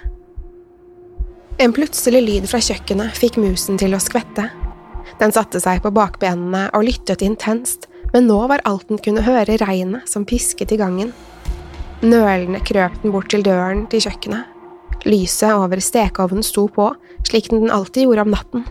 En 1.61 1.73
plutselig 1.73 2.21
lyd 2.21 2.47
fra 2.49 2.59
kjøkkenet 2.61 3.15
fikk 3.17 3.37
musen 3.41 3.77
til 3.81 3.95
å 3.95 4.01
skvette. 4.01 4.49
Den 5.21 5.33
satte 5.33 5.61
seg 5.63 5.81
på 5.85 5.93
bakbenene 5.95 6.67
og 6.75 6.85
lyttet 6.87 7.23
intenst, 7.25 7.87
men 8.13 8.27
nå 8.29 8.41
var 8.51 8.63
alt 8.67 8.89
den 8.89 9.01
kunne 9.01 9.23
høre 9.25 9.57
regnet 9.61 10.09
som 10.09 10.27
pisket 10.27 10.73
i 10.75 10.81
gangen. 10.81 11.13
Nølende 12.03 12.59
krøp 12.65 12.97
den 13.01 13.13
bort 13.15 13.31
til 13.33 13.45
døren 13.45 13.85
til 13.89 14.03
kjøkkenet. 14.03 14.54
Lyset 15.05 15.53
over 15.53 15.79
stekeovnen 15.79 16.43
sto 16.43 16.67
på, 16.67 16.89
slik 17.27 17.49
den 17.49 17.71
alltid 17.71 18.07
gjorde 18.07 18.21
om 18.25 18.31
natten. 18.33 18.63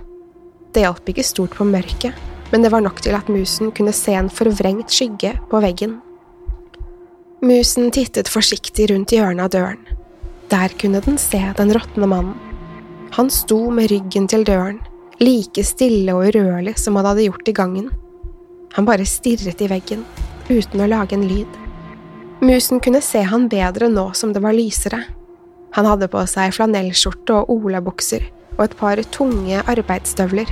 Det 0.74 0.82
hjalp 0.82 1.12
ikke 1.12 1.22
stort 1.22 1.54
på 1.54 1.66
mørket, 1.68 2.16
men 2.50 2.64
det 2.64 2.72
var 2.74 2.82
nok 2.82 2.98
til 3.04 3.14
at 3.14 3.30
musen 3.30 3.70
kunne 3.70 3.94
se 3.94 4.16
en 4.18 4.30
forvrengt 4.32 4.90
skygge 4.90 5.36
på 5.50 5.62
veggen. 5.62 6.00
Musen 7.44 7.92
tittet 7.94 8.30
forsiktig 8.30 8.88
rundt 8.90 9.14
hjørnet 9.14 9.46
av 9.46 9.54
døren. 9.54 9.80
Der 10.50 10.74
kunne 10.80 11.02
den 11.06 11.20
se 11.22 11.38
den 11.54 11.70
råtne 11.76 12.10
mannen. 12.10 12.34
Han 13.14 13.30
sto 13.30 13.70
med 13.70 13.92
ryggen 13.92 14.26
til 14.26 14.42
døren, 14.42 14.80
like 15.22 15.62
stille 15.62 16.16
og 16.16 16.32
urørlig 16.34 16.74
som 16.82 16.96
han 16.98 17.06
hadde 17.12 17.28
gjort 17.28 17.48
i 17.48 17.54
gangen. 17.54 17.90
Han 18.74 18.88
bare 18.88 19.06
stirret 19.06 19.62
i 19.62 19.70
veggen, 19.70 20.02
uten 20.50 20.82
å 20.82 20.90
lage 20.90 21.14
en 21.14 21.28
lyd. 21.30 21.60
Musen 22.42 22.82
kunne 22.82 23.02
se 23.04 23.22
han 23.22 23.46
bedre 23.46 23.86
nå 23.86 24.10
som 24.18 24.34
det 24.34 24.42
var 24.42 24.56
lysere. 24.56 25.04
Han 25.74 25.88
hadde 25.90 26.06
på 26.10 26.22
seg 26.30 26.54
flanellskjorte 26.54 27.40
og 27.40 27.50
olabukser 27.50 28.28
og 28.54 28.62
et 28.68 28.76
par 28.78 29.00
tunge 29.14 29.62
arbeidsstøvler. 29.70 30.50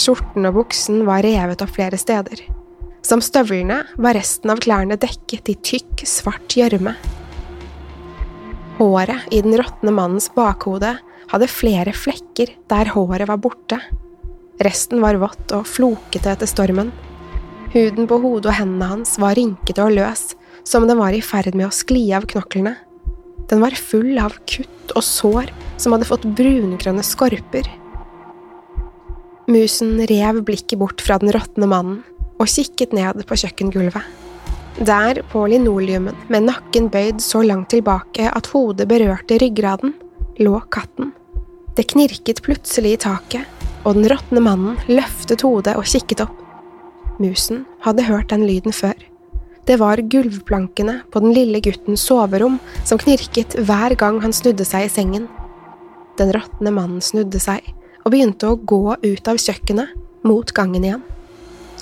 Skjorten 0.00 0.48
og 0.48 0.56
buksen 0.62 1.02
var 1.04 1.24
revet 1.26 1.60
opp 1.64 1.74
flere 1.74 1.98
steder. 2.00 2.40
Som 3.04 3.20
støvlene 3.20 3.82
var 4.00 4.16
resten 4.16 4.52
av 4.52 4.62
klærne 4.62 4.96
dekket 5.00 5.50
i 5.52 5.56
tykk, 5.68 6.04
svart 6.08 6.56
gjørme. 6.56 6.94
Håret 8.78 9.26
i 9.34 9.42
den 9.44 9.56
råtne 9.60 9.92
mannens 9.92 10.30
bakhode 10.32 10.94
hadde 11.32 11.48
flere 11.50 11.92
flekker 11.92 12.54
der 12.72 12.92
håret 12.94 13.28
var 13.28 13.40
borte. 13.42 13.80
Resten 14.64 15.02
var 15.04 15.18
vått 15.20 15.52
og 15.52 15.68
flokete 15.68 16.32
etter 16.32 16.48
stormen. 16.48 16.92
Huden 17.74 18.08
på 18.08 18.20
hodet 18.22 18.48
og 18.52 18.56
hendene 18.56 18.88
hans 18.94 19.18
var 19.20 19.36
rynkete 19.36 19.84
og 19.84 19.96
løs, 19.98 20.32
som 20.64 20.86
den 20.88 21.00
var 21.00 21.12
i 21.12 21.20
ferd 21.24 21.52
med 21.56 21.68
å 21.68 21.74
skli 21.74 22.06
av 22.16 22.24
knoklene. 22.32 22.78
Den 23.50 23.62
var 23.62 23.76
full 23.76 24.18
av 24.20 24.36
kutt 24.48 24.94
og 24.96 25.04
sår 25.06 25.52
som 25.80 25.94
hadde 25.94 26.08
fått 26.08 26.26
brungrønne 26.38 27.04
skorper. 27.06 27.68
Musen 29.50 29.98
rev 30.06 30.42
blikket 30.46 30.78
bort 30.78 31.02
fra 31.02 31.18
den 31.18 31.32
råtne 31.34 31.68
mannen 31.68 32.02
og 32.40 32.50
kikket 32.50 32.94
ned 32.96 33.24
på 33.26 33.38
kjøkkengulvet. 33.42 34.02
Der, 34.80 35.20
på 35.28 35.44
linoleumen, 35.50 36.16
med 36.32 36.46
nakken 36.48 36.88
bøyd 36.90 37.20
så 37.20 37.42
langt 37.44 37.70
tilbake 37.74 38.30
at 38.30 38.48
hodet 38.54 38.88
berørte 38.88 39.36
ryggraden, 39.42 39.92
lå 40.40 40.62
katten. 40.72 41.12
Det 41.76 41.90
knirket 41.92 42.40
plutselig 42.44 42.96
i 42.96 43.02
taket, 43.04 43.44
og 43.84 43.98
den 43.98 44.08
råtne 44.08 44.40
mannen 44.44 44.80
løftet 44.88 45.44
hodet 45.44 45.76
og 45.76 45.88
kikket 45.88 46.24
opp. 46.24 46.38
Musen 47.20 47.66
hadde 47.84 48.06
hørt 48.08 48.32
den 48.32 48.46
lyden 48.48 48.72
før. 48.72 48.96
Det 49.66 49.76
var 49.78 49.96
gulvplankene 49.96 51.00
på 51.12 51.20
den 51.22 51.34
lille 51.36 51.60
guttens 51.62 52.02
soverom 52.02 52.58
som 52.84 52.98
knirket 52.98 53.54
hver 53.62 53.94
gang 53.94 54.18
han 54.24 54.34
snudde 54.34 54.66
seg 54.66 54.88
i 54.88 54.90
sengen. 54.90 55.28
Den 56.18 56.32
råtne 56.34 56.72
mannen 56.74 57.04
snudde 57.04 57.38
seg 57.42 57.62
og 58.02 58.10
begynte 58.10 58.50
å 58.50 58.58
gå 58.58 58.96
ut 58.98 59.30
av 59.30 59.38
kjøkkenet, 59.38 59.94
mot 60.26 60.50
gangen 60.54 60.84
igjen. 60.86 61.06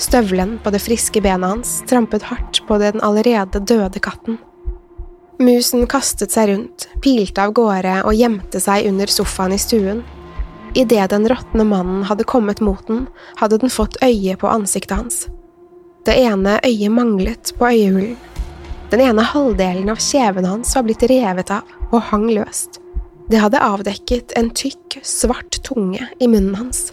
Støvelen 0.00 0.58
på 0.64 0.72
det 0.72 0.80
friske 0.84 1.20
benet 1.24 1.48
hans 1.54 1.72
trampet 1.88 2.28
hardt 2.28 2.62
på 2.68 2.78
den 2.80 3.00
allerede 3.04 3.60
døde 3.64 4.00
katten. 4.00 4.38
Musen 5.40 5.86
kastet 5.88 6.32
seg 6.36 6.50
rundt, 6.52 6.86
pilte 7.00 7.48
av 7.48 7.56
gårde 7.56 8.02
og 8.04 8.16
gjemte 8.16 8.60
seg 8.60 8.88
under 8.92 9.08
sofaen 9.08 9.56
i 9.56 9.60
stuen. 9.60 10.04
Idet 10.76 11.08
den 11.14 11.24
råtne 11.28 11.64
mannen 11.64 12.04
hadde 12.08 12.28
kommet 12.28 12.60
mot 12.60 12.84
den, 12.88 13.06
hadde 13.40 13.58
den 13.64 13.72
fått 13.72 13.96
øye 14.04 14.36
på 14.36 14.52
ansiktet 14.52 15.00
hans. 15.00 15.22
Det 16.04 16.16
ene 16.16 16.56
øyet 16.64 16.92
manglet 16.92 17.52
på 17.58 17.66
øyehulen. 17.68 18.16
Den 18.90 19.00
ene 19.04 19.22
halvdelen 19.22 19.90
av 19.92 20.00
kjeven 20.02 20.46
hans 20.48 20.72
var 20.74 20.86
blitt 20.86 21.04
revet 21.06 21.52
av 21.54 21.92
og 21.92 22.00
hang 22.08 22.24
løst. 22.32 22.80
Det 23.30 23.38
hadde 23.38 23.60
avdekket 23.62 24.32
en 24.38 24.48
tykk, 24.50 24.96
svart 25.06 25.60
tunge 25.62 26.08
i 26.18 26.26
munnen 26.26 26.56
hans. 26.58 26.88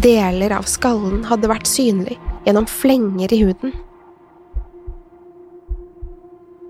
Deler 0.00 0.54
av 0.56 0.64
skallen 0.70 1.26
hadde 1.28 1.50
vært 1.50 1.68
synlig 1.68 2.16
gjennom 2.46 2.68
flenger 2.70 3.34
i 3.34 3.42
huden. 3.42 3.74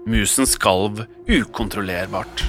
Musen 0.06 0.46
skalv 0.46 1.04
ukontrollerbart. 1.28 2.46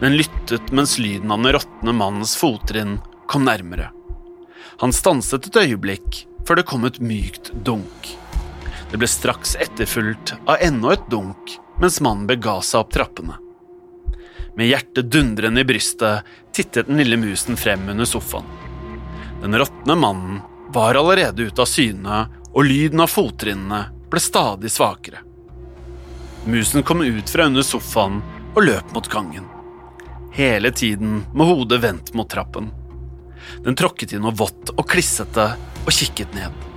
Den 0.00 0.16
lyttet 0.16 0.72
mens 0.72 0.98
lyden 0.98 1.32
av 1.32 1.42
den 1.42 1.56
råtne 1.58 1.92
mannens 1.96 2.36
fottrinn 2.36 2.98
kom 3.28 3.44
nærmere. 3.48 3.90
Han 4.80 4.92
stanset 4.92 5.48
et 5.48 5.62
øyeblikk 5.66 6.24
før 6.44 6.60
det 6.60 6.68
kom 6.68 6.84
et 6.88 7.00
mykt 7.00 7.52
dunk. 7.66 8.14
Det 8.94 8.98
ble 8.98 9.08
straks 9.10 9.56
etterfulgt 9.56 10.36
av 10.46 10.60
enda 10.62 10.92
et 10.94 11.08
dunk 11.10 11.56
mens 11.82 11.96
mannen 11.98 12.28
bega 12.30 12.60
seg 12.62 12.84
opp 12.84 12.92
trappene. 12.94 13.34
Med 14.54 14.68
hjertet 14.68 15.08
dundrende 15.10 15.64
i 15.64 15.66
brystet 15.66 16.28
tittet 16.54 16.86
den 16.86 17.00
lille 17.00 17.16
musen 17.18 17.56
frem 17.58 17.88
under 17.90 18.06
sofaen. 18.06 18.46
Den 19.42 19.58
råtne 19.58 19.96
mannen 19.98 20.36
var 20.76 20.94
allerede 20.94 21.42
ute 21.42 21.64
av 21.64 21.66
syne, 21.66 22.20
og 22.54 22.68
lyden 22.68 23.02
av 23.02 23.10
fottrinnene 23.10 23.80
ble 24.12 24.22
stadig 24.22 24.70
svakere. 24.70 25.24
Musen 26.46 26.86
kom 26.86 27.02
ut 27.02 27.32
fra 27.34 27.48
under 27.50 27.66
sofaen 27.66 28.20
og 28.52 28.60
løp 28.62 28.94
mot 28.94 29.08
gangen. 29.10 29.48
Hele 30.38 30.70
tiden 30.70 31.24
med 31.34 31.50
hodet 31.50 31.80
vendt 31.82 32.14
mot 32.14 32.30
trappen. 32.30 32.70
Den 33.66 33.74
tråkket 33.74 34.14
i 34.14 34.22
noe 34.22 34.38
vått 34.38 34.70
og 34.76 34.86
klissete 34.86 35.48
og 35.82 35.90
kikket 35.90 36.38
ned. 36.38 36.73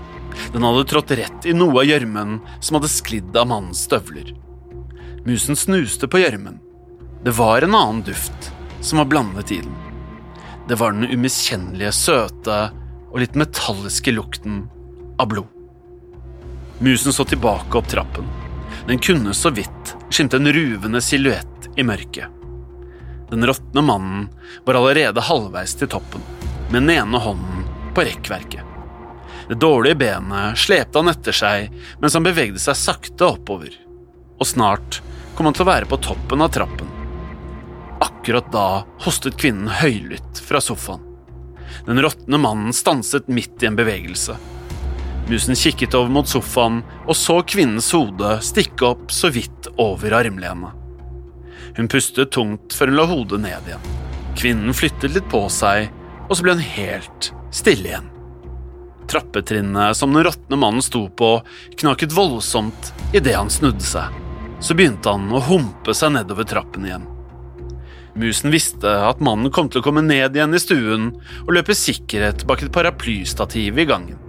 Den 0.53 0.63
hadde 0.63 0.86
trådt 0.89 1.12
rett 1.20 1.46
i 1.46 1.56
noe 1.56 1.82
av 1.82 1.89
gjørmen 1.89 2.39
som 2.60 2.77
hadde 2.77 2.91
sklidd 2.91 3.38
av 3.38 3.50
mannens 3.51 3.84
støvler. 3.88 4.34
Musen 5.27 5.60
snuste 5.60 6.08
på 6.08 6.22
gjørmen. 6.22 6.60
Det 7.24 7.34
var 7.36 7.62
en 7.62 7.75
annen 7.75 8.03
duft 8.08 8.51
som 8.82 9.01
var 9.01 9.10
blandet 9.12 9.51
i 9.51 9.60
den. 9.62 9.75
Det 10.67 10.75
var 10.79 10.91
den 10.91 11.08
umiskjennelige, 11.08 11.91
søte 11.91 12.58
og 13.12 13.22
litt 13.24 13.38
metalliske 13.39 14.12
lukten 14.12 14.65
av 15.20 15.32
blod. 15.32 15.51
Musen 16.79 17.15
så 17.15 17.25
tilbake 17.25 17.79
opp 17.79 17.88
trappen. 17.89 18.27
Den 18.88 19.00
kunne 19.00 19.34
så 19.34 19.50
vidt 19.50 19.96
skimte 20.10 20.38
en 20.38 20.53
ruvende 20.53 21.01
silhuett 21.01 21.70
i 21.75 21.84
mørket. 21.84 22.27
Den 23.29 23.48
råtne 23.48 23.82
mannen 23.84 24.27
var 24.65 24.79
allerede 24.79 25.24
halvveis 25.27 25.75
til 25.75 25.91
toppen, 25.91 26.24
med 26.72 26.84
den 26.84 26.96
ene 26.96 27.20
hånden 27.20 27.65
på 27.96 28.06
rekkverket. 28.08 28.67
Det 29.48 29.56
dårlige 29.56 29.96
benet 29.96 30.60
slepte 30.60 31.00
han 31.00 31.12
etter 31.12 31.36
seg 31.36 31.72
mens 32.01 32.18
han 32.18 32.25
bevegde 32.25 32.60
seg 32.60 32.75
sakte 32.75 33.30
oppover, 33.30 33.72
og 34.39 34.48
snart 34.48 35.00
kom 35.38 35.48
han 35.48 35.56
til 35.56 35.63
å 35.63 35.70
være 35.70 35.88
på 35.88 36.00
toppen 36.04 36.44
av 36.44 36.51
trappen. 36.51 36.89
Akkurat 38.04 38.50
da 38.51 38.68
hostet 39.06 39.38
kvinnen 39.39 39.72
høylytt 39.80 40.42
fra 40.44 40.60
sofaen. 40.62 41.04
Den 41.88 42.01
råtne 42.04 42.39
mannen 42.42 42.75
stanset 42.75 43.30
midt 43.32 43.63
i 43.63 43.70
en 43.70 43.77
bevegelse. 43.77 44.36
Musen 45.27 45.56
kikket 45.60 45.96
over 45.96 46.12
mot 46.12 46.27
sofaen 46.27 46.82
og 47.06 47.16
så 47.20 47.39
kvinnens 47.48 47.89
hode 47.96 48.38
stikke 48.44 48.92
opp 48.92 49.12
så 49.12 49.32
vidt 49.32 49.72
over 49.80 50.16
armlenet. 50.20 50.75
Hun 51.77 51.89
pustet 51.92 52.32
tungt 52.36 52.75
før 52.75 52.92
hun 52.92 53.00
la 53.00 53.08
hodet 53.08 53.42
ned 53.44 53.72
igjen. 53.72 53.89
Kvinnen 54.38 54.75
flyttet 54.75 55.16
litt 55.16 55.32
på 55.32 55.44
seg, 55.51 55.89
og 56.27 56.36
så 56.36 56.44
ble 56.44 56.58
hun 56.58 56.70
helt 56.75 57.32
stille 57.56 57.92
igjen. 57.92 58.13
Trappetrinnet 59.08 59.98
som 59.98 60.14
den 60.14 60.26
råtne 60.28 60.60
mannen 60.60 60.84
sto 60.84 61.06
på, 61.10 61.38
knaket 61.80 62.16
voldsomt 62.16 62.92
idet 63.16 63.38
han 63.38 63.52
snudde 63.54 63.86
seg. 63.86 64.12
Så 64.60 64.76
begynte 64.76 65.13
han 65.13 65.30
å 65.32 65.43
humpe 65.48 65.96
seg 65.96 66.15
nedover 66.15 66.48
trappen 66.50 66.88
igjen. 66.88 67.08
Musen 68.17 68.50
visste 68.52 68.91
at 69.06 69.20
mannen 69.24 69.54
kom 69.54 69.70
til 69.70 69.84
å 69.84 69.86
komme 69.86 70.02
ned 70.02 70.36
igjen 70.36 70.58
i 70.58 70.62
stuen 70.62 71.12
og 71.46 71.52
løpe 71.54 71.78
sikkerhet 71.78 72.48
bak 72.50 72.65
et 72.65 72.74
paraplystativ 72.74 73.78
i 73.78 73.86
gangen 73.88 74.24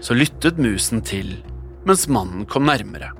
så 0.00 0.16
lyttet 0.16 0.58
musen 0.60 1.02
til 1.04 1.34
mens 1.88 2.06
mannen 2.12 2.46
kom 2.48 2.66
nærmere. 2.68 3.12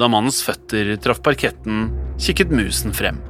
Da 0.00 0.08
mannens 0.08 0.40
føtter 0.44 0.94
traff 1.02 1.20
parketten, 1.24 1.90
kikket 2.20 2.52
musen 2.54 2.94
frem. 2.96 3.20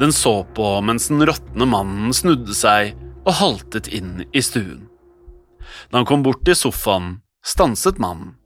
Den 0.00 0.12
så 0.16 0.40
på 0.56 0.68
mens 0.84 1.10
den 1.10 1.24
råtne 1.28 1.68
mannen 1.68 2.14
snudde 2.16 2.56
seg 2.56 2.94
og 3.26 3.36
haltet 3.40 3.90
inn 3.92 4.24
i 4.32 4.44
stuen. 4.44 4.86
Da 5.90 6.00
han 6.00 6.08
kom 6.08 6.24
bort 6.24 6.44
til 6.46 6.56
sofaen, 6.58 7.20
stanset 7.44 8.00
mannen. 8.02 8.36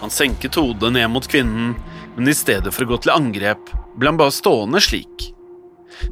Han 0.00 0.12
senket 0.14 0.54
hodet 0.60 0.92
ned 0.94 1.08
mot 1.10 1.26
kvinnen, 1.26 1.74
men 2.16 2.30
i 2.30 2.36
stedet 2.36 2.70
for 2.74 2.86
å 2.86 2.92
gå 2.92 3.00
til 3.02 3.14
angrep, 3.14 3.72
ble 3.98 4.12
han 4.12 4.20
bare 4.20 4.34
stående 4.34 4.82
slik. 4.82 5.32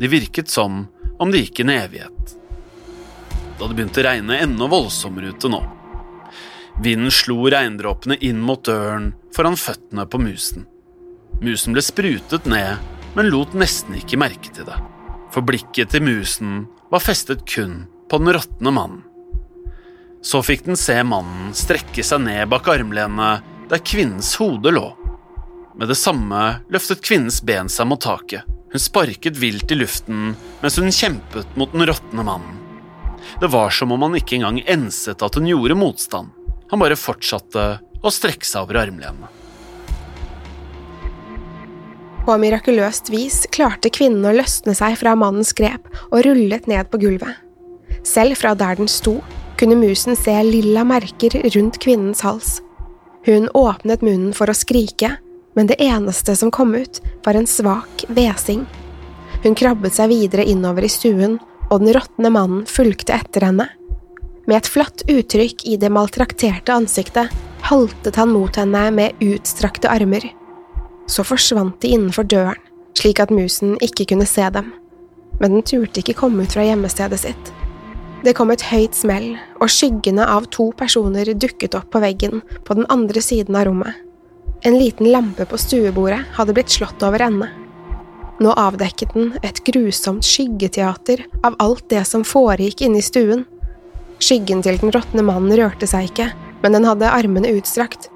Det 0.00 0.10
virket 0.10 0.50
som 0.50 0.86
om 1.22 1.30
det 1.30 1.44
gikk 1.44 1.62
en 1.62 1.72
evighet. 1.76 2.34
Da 3.56 3.68
det 3.68 3.76
begynte 3.76 4.02
å 4.02 4.06
regne 4.08 4.40
enda 4.42 4.68
voldsommere 4.68 5.32
ute 5.32 5.50
nå. 5.52 5.62
Vinden 6.82 7.14
slo 7.14 7.46
regndråpene 7.48 8.18
inn 8.26 8.42
mot 8.44 8.60
døren 8.66 9.12
foran 9.32 9.56
føttene 9.56 10.04
på 10.10 10.20
musen. 10.20 10.66
Musen 11.40 11.76
ble 11.76 11.84
sprutet 11.84 12.48
ned, 12.50 12.82
men 13.16 13.30
lot 13.32 13.54
nesten 13.56 13.96
ikke 13.96 14.20
merke 14.20 14.52
til 14.52 14.68
det, 14.68 14.76
for 15.32 15.46
blikket 15.46 15.94
til 15.94 16.04
musen 16.04 16.64
var 16.92 17.04
festet 17.04 17.46
kun 17.48 17.84
på 18.10 18.20
den 18.20 18.34
råtne 18.36 18.72
mannen. 18.72 19.05
Så 20.26 20.40
fikk 20.42 20.64
den 20.66 20.74
se 20.74 20.96
mannen 21.06 21.52
strekke 21.54 22.02
seg 22.02 22.24
ned 22.24 22.48
bak 22.50 22.66
armlenet 22.72 23.44
der 23.70 23.82
kvinnens 23.86 24.32
hode 24.40 24.72
lå. 24.74 24.88
Med 25.78 25.86
det 25.92 25.98
samme 26.00 26.40
løftet 26.72 27.04
kvinnens 27.06 27.38
ben 27.46 27.70
seg 27.70 27.86
mot 27.86 28.02
taket. 28.02 28.42
Hun 28.72 28.82
sparket 28.82 29.38
vilt 29.38 29.70
i 29.70 29.78
luften 29.78 30.32
mens 30.64 30.78
hun 30.82 30.90
kjempet 30.90 31.54
mot 31.54 31.70
den 31.70 31.86
råtne 31.86 32.26
mannen. 32.26 32.58
Det 33.38 33.52
var 33.52 33.70
som 33.70 33.94
om 33.94 34.02
han 34.02 34.18
ikke 34.18 34.40
engang 34.40 34.58
enset 34.66 35.22
at 35.22 35.38
hun 35.38 35.46
gjorde 35.46 35.78
motstand. 35.78 36.34
Han 36.72 36.82
bare 36.82 36.98
fortsatte 36.98 37.68
å 38.02 38.14
strekke 38.18 38.50
seg 38.50 38.66
over 38.66 38.82
armlenet. 38.82 39.30
På 42.26 42.34
mirakuløst 42.42 43.14
vis 43.14 43.44
klarte 43.54 43.94
kvinnen 43.94 44.26
å 44.26 44.34
løsne 44.34 44.74
seg 44.74 44.98
fra 44.98 45.14
mannens 45.14 45.54
grep 45.54 45.86
og 46.08 46.18
rullet 46.26 46.66
ned 46.66 46.90
på 46.90 46.98
gulvet. 47.06 47.38
Selv 48.02 48.34
fra 48.42 48.58
der 48.58 48.74
den 48.82 48.90
sto, 48.90 49.20
kunne 49.58 49.76
musen 49.80 50.16
se 50.16 50.34
lilla 50.42 50.84
merker 50.84 51.36
rundt 51.56 51.78
kvinnens 51.82 52.20
hals. 52.20 52.60
Hun 53.26 53.48
åpnet 53.48 54.02
munnen 54.02 54.34
for 54.36 54.50
å 54.50 54.54
skrike, 54.54 55.16
men 55.56 55.66
det 55.70 55.80
eneste 55.82 56.36
som 56.36 56.52
kom 56.52 56.74
ut, 56.74 57.00
var 57.24 57.34
en 57.34 57.48
svak 57.48 58.04
hvesing. 58.12 58.66
Hun 59.42 59.56
krabbet 59.58 59.96
seg 59.96 60.12
videre 60.12 60.44
innover 60.44 60.86
i 60.86 60.92
stuen, 60.92 61.38
og 61.70 61.82
den 61.82 61.96
råtne 61.96 62.30
mannen 62.30 62.66
fulgte 62.70 63.16
etter 63.16 63.48
henne. 63.48 63.68
Med 64.46 64.60
et 64.60 64.70
flatt 64.70 65.02
uttrykk 65.10 65.64
i 65.66 65.74
det 65.80 65.90
maltrakterte 65.90 66.76
ansiktet 66.76 67.32
haltet 67.66 68.16
han 68.16 68.30
mot 68.30 68.56
henne 68.56 68.90
med 68.94 69.22
utstrakte 69.24 69.90
armer. 69.90 70.28
Så 71.06 71.24
forsvant 71.26 71.80
de 71.82 71.96
innenfor 71.96 72.26
døren, 72.30 72.60
slik 72.98 73.20
at 73.22 73.34
musen 73.34 73.74
ikke 73.82 74.06
kunne 74.12 74.26
se 74.28 74.46
dem, 74.54 74.70
men 75.40 75.58
den 75.58 75.66
turte 75.66 76.02
ikke 76.02 76.18
komme 76.20 76.46
ut 76.46 76.54
fra 76.54 76.66
gjemmestedet 76.66 77.22
sitt. 77.26 77.56
Det 78.24 78.32
kom 78.36 78.50
et 78.50 78.64
høyt 78.70 78.96
smell, 78.96 79.34
og 79.60 79.70
skyggene 79.70 80.24
av 80.24 80.48
to 80.54 80.70
personer 80.78 81.28
dukket 81.34 81.76
opp 81.78 81.90
på 81.92 82.00
veggen 82.02 82.40
på 82.64 82.76
den 82.78 82.88
andre 82.92 83.22
siden 83.22 83.56
av 83.58 83.68
rommet. 83.68 83.94
En 84.64 84.78
liten 84.78 85.10
lampe 85.12 85.44
på 85.46 85.58
stuebordet 85.60 86.22
hadde 86.38 86.54
blitt 86.56 86.72
slått 86.72 87.04
over 87.06 87.22
ende. 87.26 87.50
Nå 88.40 88.52
avdekket 88.56 89.12
den 89.14 89.30
et 89.44 89.62
grusomt 89.64 90.24
skyggeteater 90.26 91.22
av 91.44 91.56
alt 91.62 91.86
det 91.92 92.02
som 92.08 92.24
foregikk 92.26 92.86
inne 92.86 93.00
i 93.00 93.04
stuen. 93.04 93.44
Skyggen 94.18 94.62
til 94.64 94.80
den 94.80 94.92
råtne 94.96 95.24
mannen 95.24 95.56
rørte 95.60 95.88
seg 95.88 96.10
ikke, 96.10 96.30
men 96.62 96.76
den 96.76 96.88
hadde 96.88 97.12
armene 97.12 97.52
utstrakt. 97.56 98.08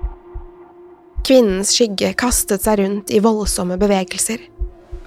Kvinnens 1.24 1.74
skygge 1.76 2.14
kastet 2.18 2.64
seg 2.64 2.80
rundt 2.80 3.12
i 3.12 3.20
voldsomme 3.22 3.76
bevegelser. 3.80 4.40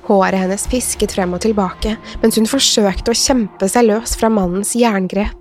Håret 0.04 0.42
hennes 0.42 0.66
pisket 0.68 1.14
frem 1.16 1.32
og 1.36 1.44
tilbake 1.46 1.96
mens 2.22 2.40
hun 2.40 2.50
forsøkte 2.50 3.14
å 3.14 3.18
kjempe 3.18 3.70
seg 3.72 3.88
løs 3.88 4.18
fra 4.20 4.30
mannens 4.34 4.74
jerngrep. 4.76 5.38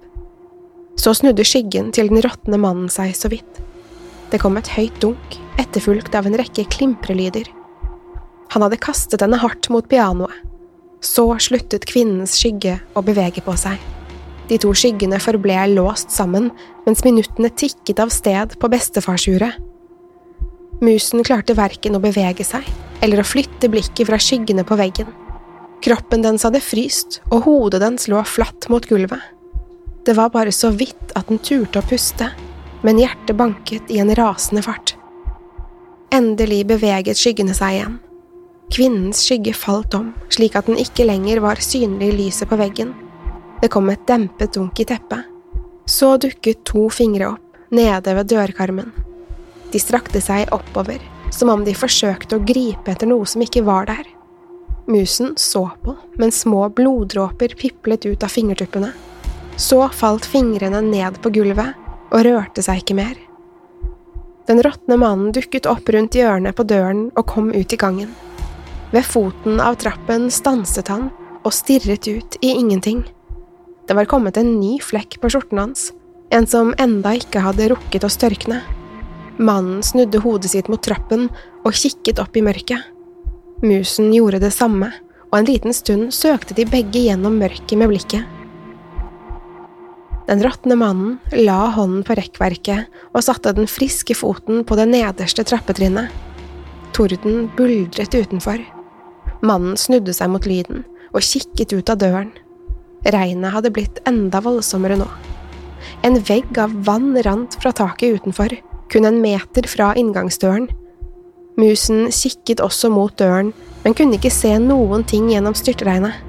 Så 1.00 1.14
snudde 1.18 1.46
skyggen 1.48 1.90
til 1.94 2.12
den 2.12 2.22
råtne 2.22 2.60
mannen 2.60 2.90
seg 2.92 3.16
så 3.18 3.30
vidt. 3.32 3.58
Det 4.30 4.38
kom 4.40 4.56
et 4.56 4.70
høyt 4.76 4.94
dunk, 5.02 5.38
etterfulgt 5.60 6.14
av 6.16 6.28
en 6.28 6.36
rekke 6.38 6.64
klimprelyder. 6.70 7.48
Han 8.54 8.64
hadde 8.64 8.80
kastet 8.84 9.24
henne 9.24 9.40
hardt 9.40 9.68
mot 9.72 9.88
pianoet. 9.88 10.32
Så 11.02 11.24
sluttet 11.42 11.88
kvinnens 11.88 12.36
skygge 12.38 12.76
å 12.94 13.02
bevege 13.02 13.42
på 13.42 13.56
seg. 13.58 13.80
De 14.46 14.58
to 14.60 14.70
skyggene 14.76 15.18
forble 15.22 15.58
låst 15.72 16.12
sammen 16.14 16.50
mens 16.86 17.02
minuttene 17.06 17.50
tikket 17.50 18.02
av 18.02 18.12
sted 18.14 18.54
på 18.60 18.70
bestefarsuret. 18.70 19.56
Musen 20.82 21.22
klarte 21.22 21.54
verken 21.54 21.94
å 21.94 22.02
bevege 22.02 22.42
seg 22.42 22.66
eller 23.02 23.22
å 23.22 23.26
flytte 23.26 23.68
blikket 23.70 24.08
fra 24.08 24.18
skyggene 24.18 24.64
på 24.66 24.78
veggen. 24.78 25.06
Kroppen 25.82 26.22
dens 26.22 26.42
hadde 26.46 26.62
fryst, 26.62 27.20
og 27.30 27.46
hodet 27.46 27.80
dens 27.82 28.08
lå 28.10 28.18
flatt 28.26 28.68
mot 28.70 28.86
gulvet. 28.86 29.22
Det 30.06 30.14
var 30.18 30.30
bare 30.34 30.54
så 30.54 30.72
vidt 30.74 31.14
at 31.18 31.28
den 31.30 31.38
turte 31.42 31.78
å 31.78 31.86
puste, 31.86 32.28
men 32.82 32.98
hjertet 32.98 33.38
banket 33.38 33.90
i 33.90 34.00
en 34.02 34.10
rasende 34.18 34.62
fart. 34.66 34.96
Endelig 36.14 36.64
beveget 36.70 37.18
skyggene 37.18 37.54
seg 37.54 37.78
igjen. 37.78 38.00
Kvinnens 38.72 39.22
skygge 39.26 39.54
falt 39.54 39.94
om, 39.94 40.10
slik 40.34 40.58
at 40.58 40.66
den 40.66 40.80
ikke 40.82 41.06
lenger 41.06 41.42
var 41.44 41.62
synlig 41.62 42.10
i 42.10 42.18
lyset 42.24 42.50
på 42.50 42.58
veggen. 42.58 42.90
Det 43.62 43.70
kom 43.70 43.90
et 43.92 44.02
dempet 44.10 44.54
dunk 44.58 44.82
i 44.82 44.88
teppet. 44.88 45.30
Så 45.86 46.16
dukket 46.18 46.66
to 46.66 46.88
fingre 46.90 47.34
opp, 47.36 47.62
nede 47.70 48.18
ved 48.18 48.30
dørkarmen. 48.34 48.90
De 49.72 49.80
strakte 49.80 50.20
seg 50.20 50.50
oppover, 50.52 51.00
som 51.32 51.48
om 51.52 51.64
de 51.64 51.74
forsøkte 51.76 52.36
å 52.36 52.44
gripe 52.44 52.92
etter 52.92 53.08
noe 53.08 53.26
som 53.28 53.42
ikke 53.44 53.64
var 53.64 53.88
der. 53.88 54.04
Musen 54.90 55.32
så 55.40 55.68
på 55.82 55.94
mens 56.20 56.42
små 56.42 56.66
bloddråper 56.76 57.54
piplet 57.58 58.06
ut 58.06 58.24
av 58.24 58.32
fingertuppene. 58.32 58.90
Så 59.56 59.80
falt 59.94 60.26
fingrene 60.26 60.82
ned 60.84 61.20
på 61.22 61.30
gulvet 61.32 61.78
og 62.12 62.24
rørte 62.26 62.64
seg 62.64 62.82
ikke 62.82 62.98
mer. 62.98 63.14
Den 64.48 64.60
råtne 64.64 64.98
mannen 64.98 65.32
dukket 65.32 65.68
opp 65.70 65.88
rundt 65.94 66.16
hjørnet 66.18 66.56
på 66.58 66.66
døren 66.66 67.06
og 67.14 67.28
kom 67.30 67.52
ut 67.54 67.72
i 67.72 67.78
gangen. 67.78 68.10
Ved 68.92 69.06
foten 69.08 69.60
av 69.62 69.78
trappen 69.80 70.28
stanset 70.34 70.90
han 70.92 71.08
og 71.42 71.54
stirret 71.54 72.08
ut 72.10 72.36
i 72.42 72.52
ingenting. 72.58 73.04
Det 73.86 73.96
var 73.96 74.10
kommet 74.10 74.36
en 74.36 74.58
ny 74.60 74.76
flekk 74.82 75.20
på 75.22 75.30
skjorten 75.32 75.62
hans, 75.62 75.90
en 76.30 76.46
som 76.46 76.74
enda 76.82 77.14
ikke 77.16 77.42
hadde 77.44 77.70
rukket 77.72 78.04
å 78.04 78.10
størkne. 78.12 78.60
Mannen 79.38 79.82
snudde 79.82 80.20
hodet 80.20 80.50
sitt 80.52 80.68
mot 80.68 80.82
trappen 80.84 81.28
og 81.62 81.72
kikket 81.76 82.20
opp 82.20 82.36
i 82.36 82.44
mørket. 82.44 82.82
Musen 83.62 84.10
gjorde 84.12 84.42
det 84.42 84.52
samme, 84.52 84.90
og 85.30 85.38
en 85.38 85.48
liten 85.48 85.72
stund 85.72 86.10
søkte 86.12 86.56
de 86.58 86.66
begge 86.68 87.06
gjennom 87.06 87.38
mørket 87.40 87.78
med 87.80 87.92
blikket. 87.92 88.26
Den 90.28 90.42
råtne 90.44 90.76
mannen 90.78 91.16
la 91.34 91.72
hånden 91.74 92.04
på 92.06 92.14
rekkverket 92.18 92.92
og 93.12 93.24
satte 93.24 93.54
den 93.56 93.68
friske 93.70 94.14
foten 94.16 94.62
på 94.68 94.76
det 94.78 94.86
nederste 94.90 95.44
trappetrinnet. 95.48 96.12
Torden 96.92 97.48
buldret 97.56 98.14
utenfor. 98.14 98.60
Mannen 99.42 99.78
snudde 99.80 100.14
seg 100.14 100.30
mot 100.30 100.46
lyden 100.46 100.84
og 101.12 101.24
kikket 101.24 101.72
ut 101.74 101.90
av 101.92 102.00
døren. 102.00 102.30
Regnet 103.02 103.54
hadde 103.54 103.72
blitt 103.74 103.98
enda 104.06 104.42
voldsommere 104.44 105.00
nå. 105.00 105.08
En 106.06 106.20
vegg 106.28 106.58
av 106.60 106.74
vann 106.86 107.16
rant 107.26 107.56
fra 107.62 107.72
taket 107.74 108.20
utenfor, 108.20 108.54
kun 108.92 109.08
en 109.08 109.20
meter 109.24 109.66
fra 109.70 109.92
inngangsdøren. 109.98 110.68
Musen 111.60 112.06
kikket 112.12 112.62
også 112.64 112.90
mot 112.92 113.14
døren, 113.20 113.52
men 113.82 113.96
kunne 113.96 114.18
ikke 114.18 114.32
se 114.32 114.52
noen 114.60 115.04
ting 115.08 115.30
gjennom 115.32 115.56
styrtregnet. 115.56 116.20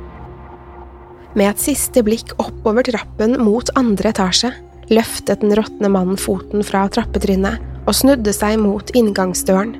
Med 1.33 1.49
et 1.49 1.61
siste 1.61 2.03
blikk 2.05 2.35
oppover 2.41 2.85
trappen 2.85 3.39
mot 3.41 3.69
andre 3.79 4.11
etasje 4.13 4.51
løftet 4.93 5.41
den 5.41 5.55
råtne 5.57 5.89
mannen 5.89 6.19
foten 6.19 6.63
fra 6.65 6.85
trappetrinnet 6.91 7.61
og 7.87 7.95
snudde 7.97 8.33
seg 8.35 8.59
mot 8.61 8.91
inngangsdøren. 8.95 9.73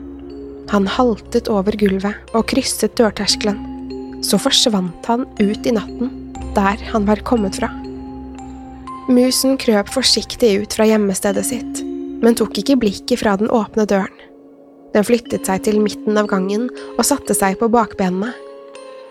Han 0.72 0.88
haltet 0.90 1.50
over 1.52 1.76
gulvet 1.78 2.34
og 2.34 2.48
krysset 2.50 2.96
dørterskelen. 3.00 3.60
Så 4.24 4.40
forsvant 4.40 5.08
han 5.10 5.26
ut 5.42 5.68
i 5.68 5.74
natten, 5.76 6.12
der 6.56 6.80
han 6.94 7.08
var 7.10 7.22
kommet 7.28 7.60
fra. 7.60 7.70
Musen 9.12 9.58
krøp 9.60 9.92
forsiktig 9.92 10.56
ut 10.64 10.76
fra 10.78 10.88
gjemmestedet 10.88 11.44
sitt, 11.46 11.82
men 12.24 12.38
tok 12.40 12.58
ikke 12.62 12.80
blikket 12.80 13.22
fra 13.22 13.36
den 13.40 13.52
åpne 13.52 13.86
døren. 13.90 14.24
Den 14.94 15.06
flyttet 15.06 15.48
seg 15.50 15.64
til 15.66 15.80
midten 15.82 16.18
av 16.22 16.30
gangen 16.30 16.68
og 16.96 17.06
satte 17.08 17.36
seg 17.36 17.58
på 17.60 17.70
bakbenene. 17.74 18.32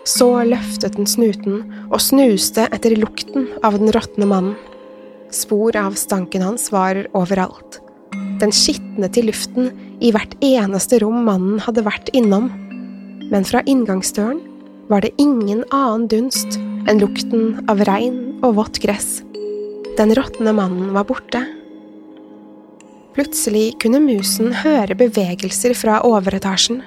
Så 0.07 0.27
løftet 0.47 0.97
den 0.97 1.07
snuten 1.07 1.61
og 1.89 2.01
snuste 2.03 2.67
etter 2.75 2.95
lukten 2.99 3.47
av 3.63 3.77
den 3.79 3.91
råtne 3.95 4.27
mannen. 4.27 4.55
Spor 5.33 5.75
av 5.79 5.95
stanken 5.97 6.43
hans 6.45 6.69
var 6.73 6.99
overalt. 7.17 7.79
Den 8.41 8.51
skitnet 8.53 9.17
i 9.17 9.23
luften 9.25 9.71
i 10.03 10.11
hvert 10.13 10.35
eneste 10.43 10.99
rom 11.03 11.23
mannen 11.27 11.61
hadde 11.63 11.85
vært 11.85 12.11
innom. 12.17 12.49
Men 13.31 13.47
fra 13.47 13.63
inngangsdøren 13.69 14.41
var 14.91 15.03
det 15.05 15.13
ingen 15.21 15.63
annen 15.71 16.09
dunst 16.11 16.59
enn 16.59 16.99
lukten 16.99 17.63
av 17.71 17.81
regn 17.87 18.43
og 18.43 18.59
vått 18.59 18.81
gress. 18.83 19.21
Den 19.97 20.11
råtne 20.17 20.53
mannen 20.55 20.91
var 20.95 21.07
borte. 21.07 21.43
Plutselig 23.13 23.75
kunne 23.83 24.01
musen 24.01 24.55
høre 24.63 24.95
bevegelser 24.97 25.75
fra 25.77 25.99
overetasjen. 26.07 26.81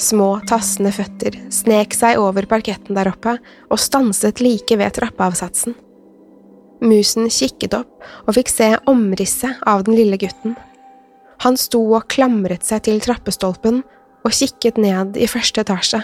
Små, 0.00 0.34
tassende 0.48 0.90
føtter 0.92 1.38
snek 1.54 1.94
seg 1.96 2.18
over 2.20 2.44
parketten 2.50 2.96
der 2.98 3.08
oppe 3.08 3.36
og 3.70 3.80
stanset 3.80 4.42
like 4.44 4.76
ved 4.76 4.96
trappeavsatsen. 4.98 5.76
Musen 6.84 7.30
kikket 7.32 7.76
opp 7.78 8.04
og 8.26 8.34
fikk 8.36 8.50
se 8.52 8.68
omrisset 8.90 9.62
av 9.64 9.86
den 9.86 9.96
lille 9.96 10.18
gutten. 10.20 10.56
Han 11.46 11.56
sto 11.60 11.80
og 11.94 12.10
klamret 12.12 12.66
seg 12.66 12.84
til 12.88 13.00
trappestolpen 13.04 13.80
og 14.24 14.36
kikket 14.36 14.76
ned 14.80 15.16
i 15.16 15.28
første 15.30 15.64
etasje. 15.64 16.02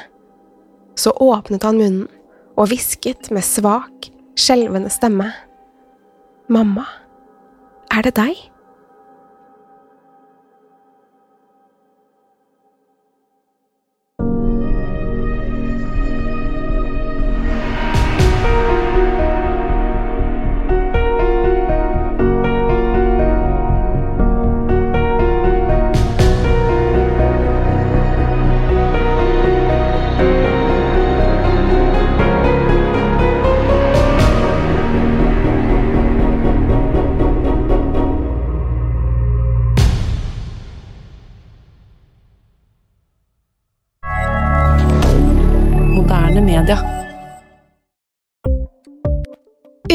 Så 0.96 1.12
åpnet 1.20 1.66
han 1.66 1.80
munnen 1.80 2.08
og 2.56 2.70
hvisket 2.70 3.28
med 3.34 3.44
svak, 3.44 4.08
skjelvende 4.40 4.90
stemme. 4.92 5.28
Mamma, 6.48 6.86
er 7.92 8.08
det 8.08 8.16
deg? 8.16 8.40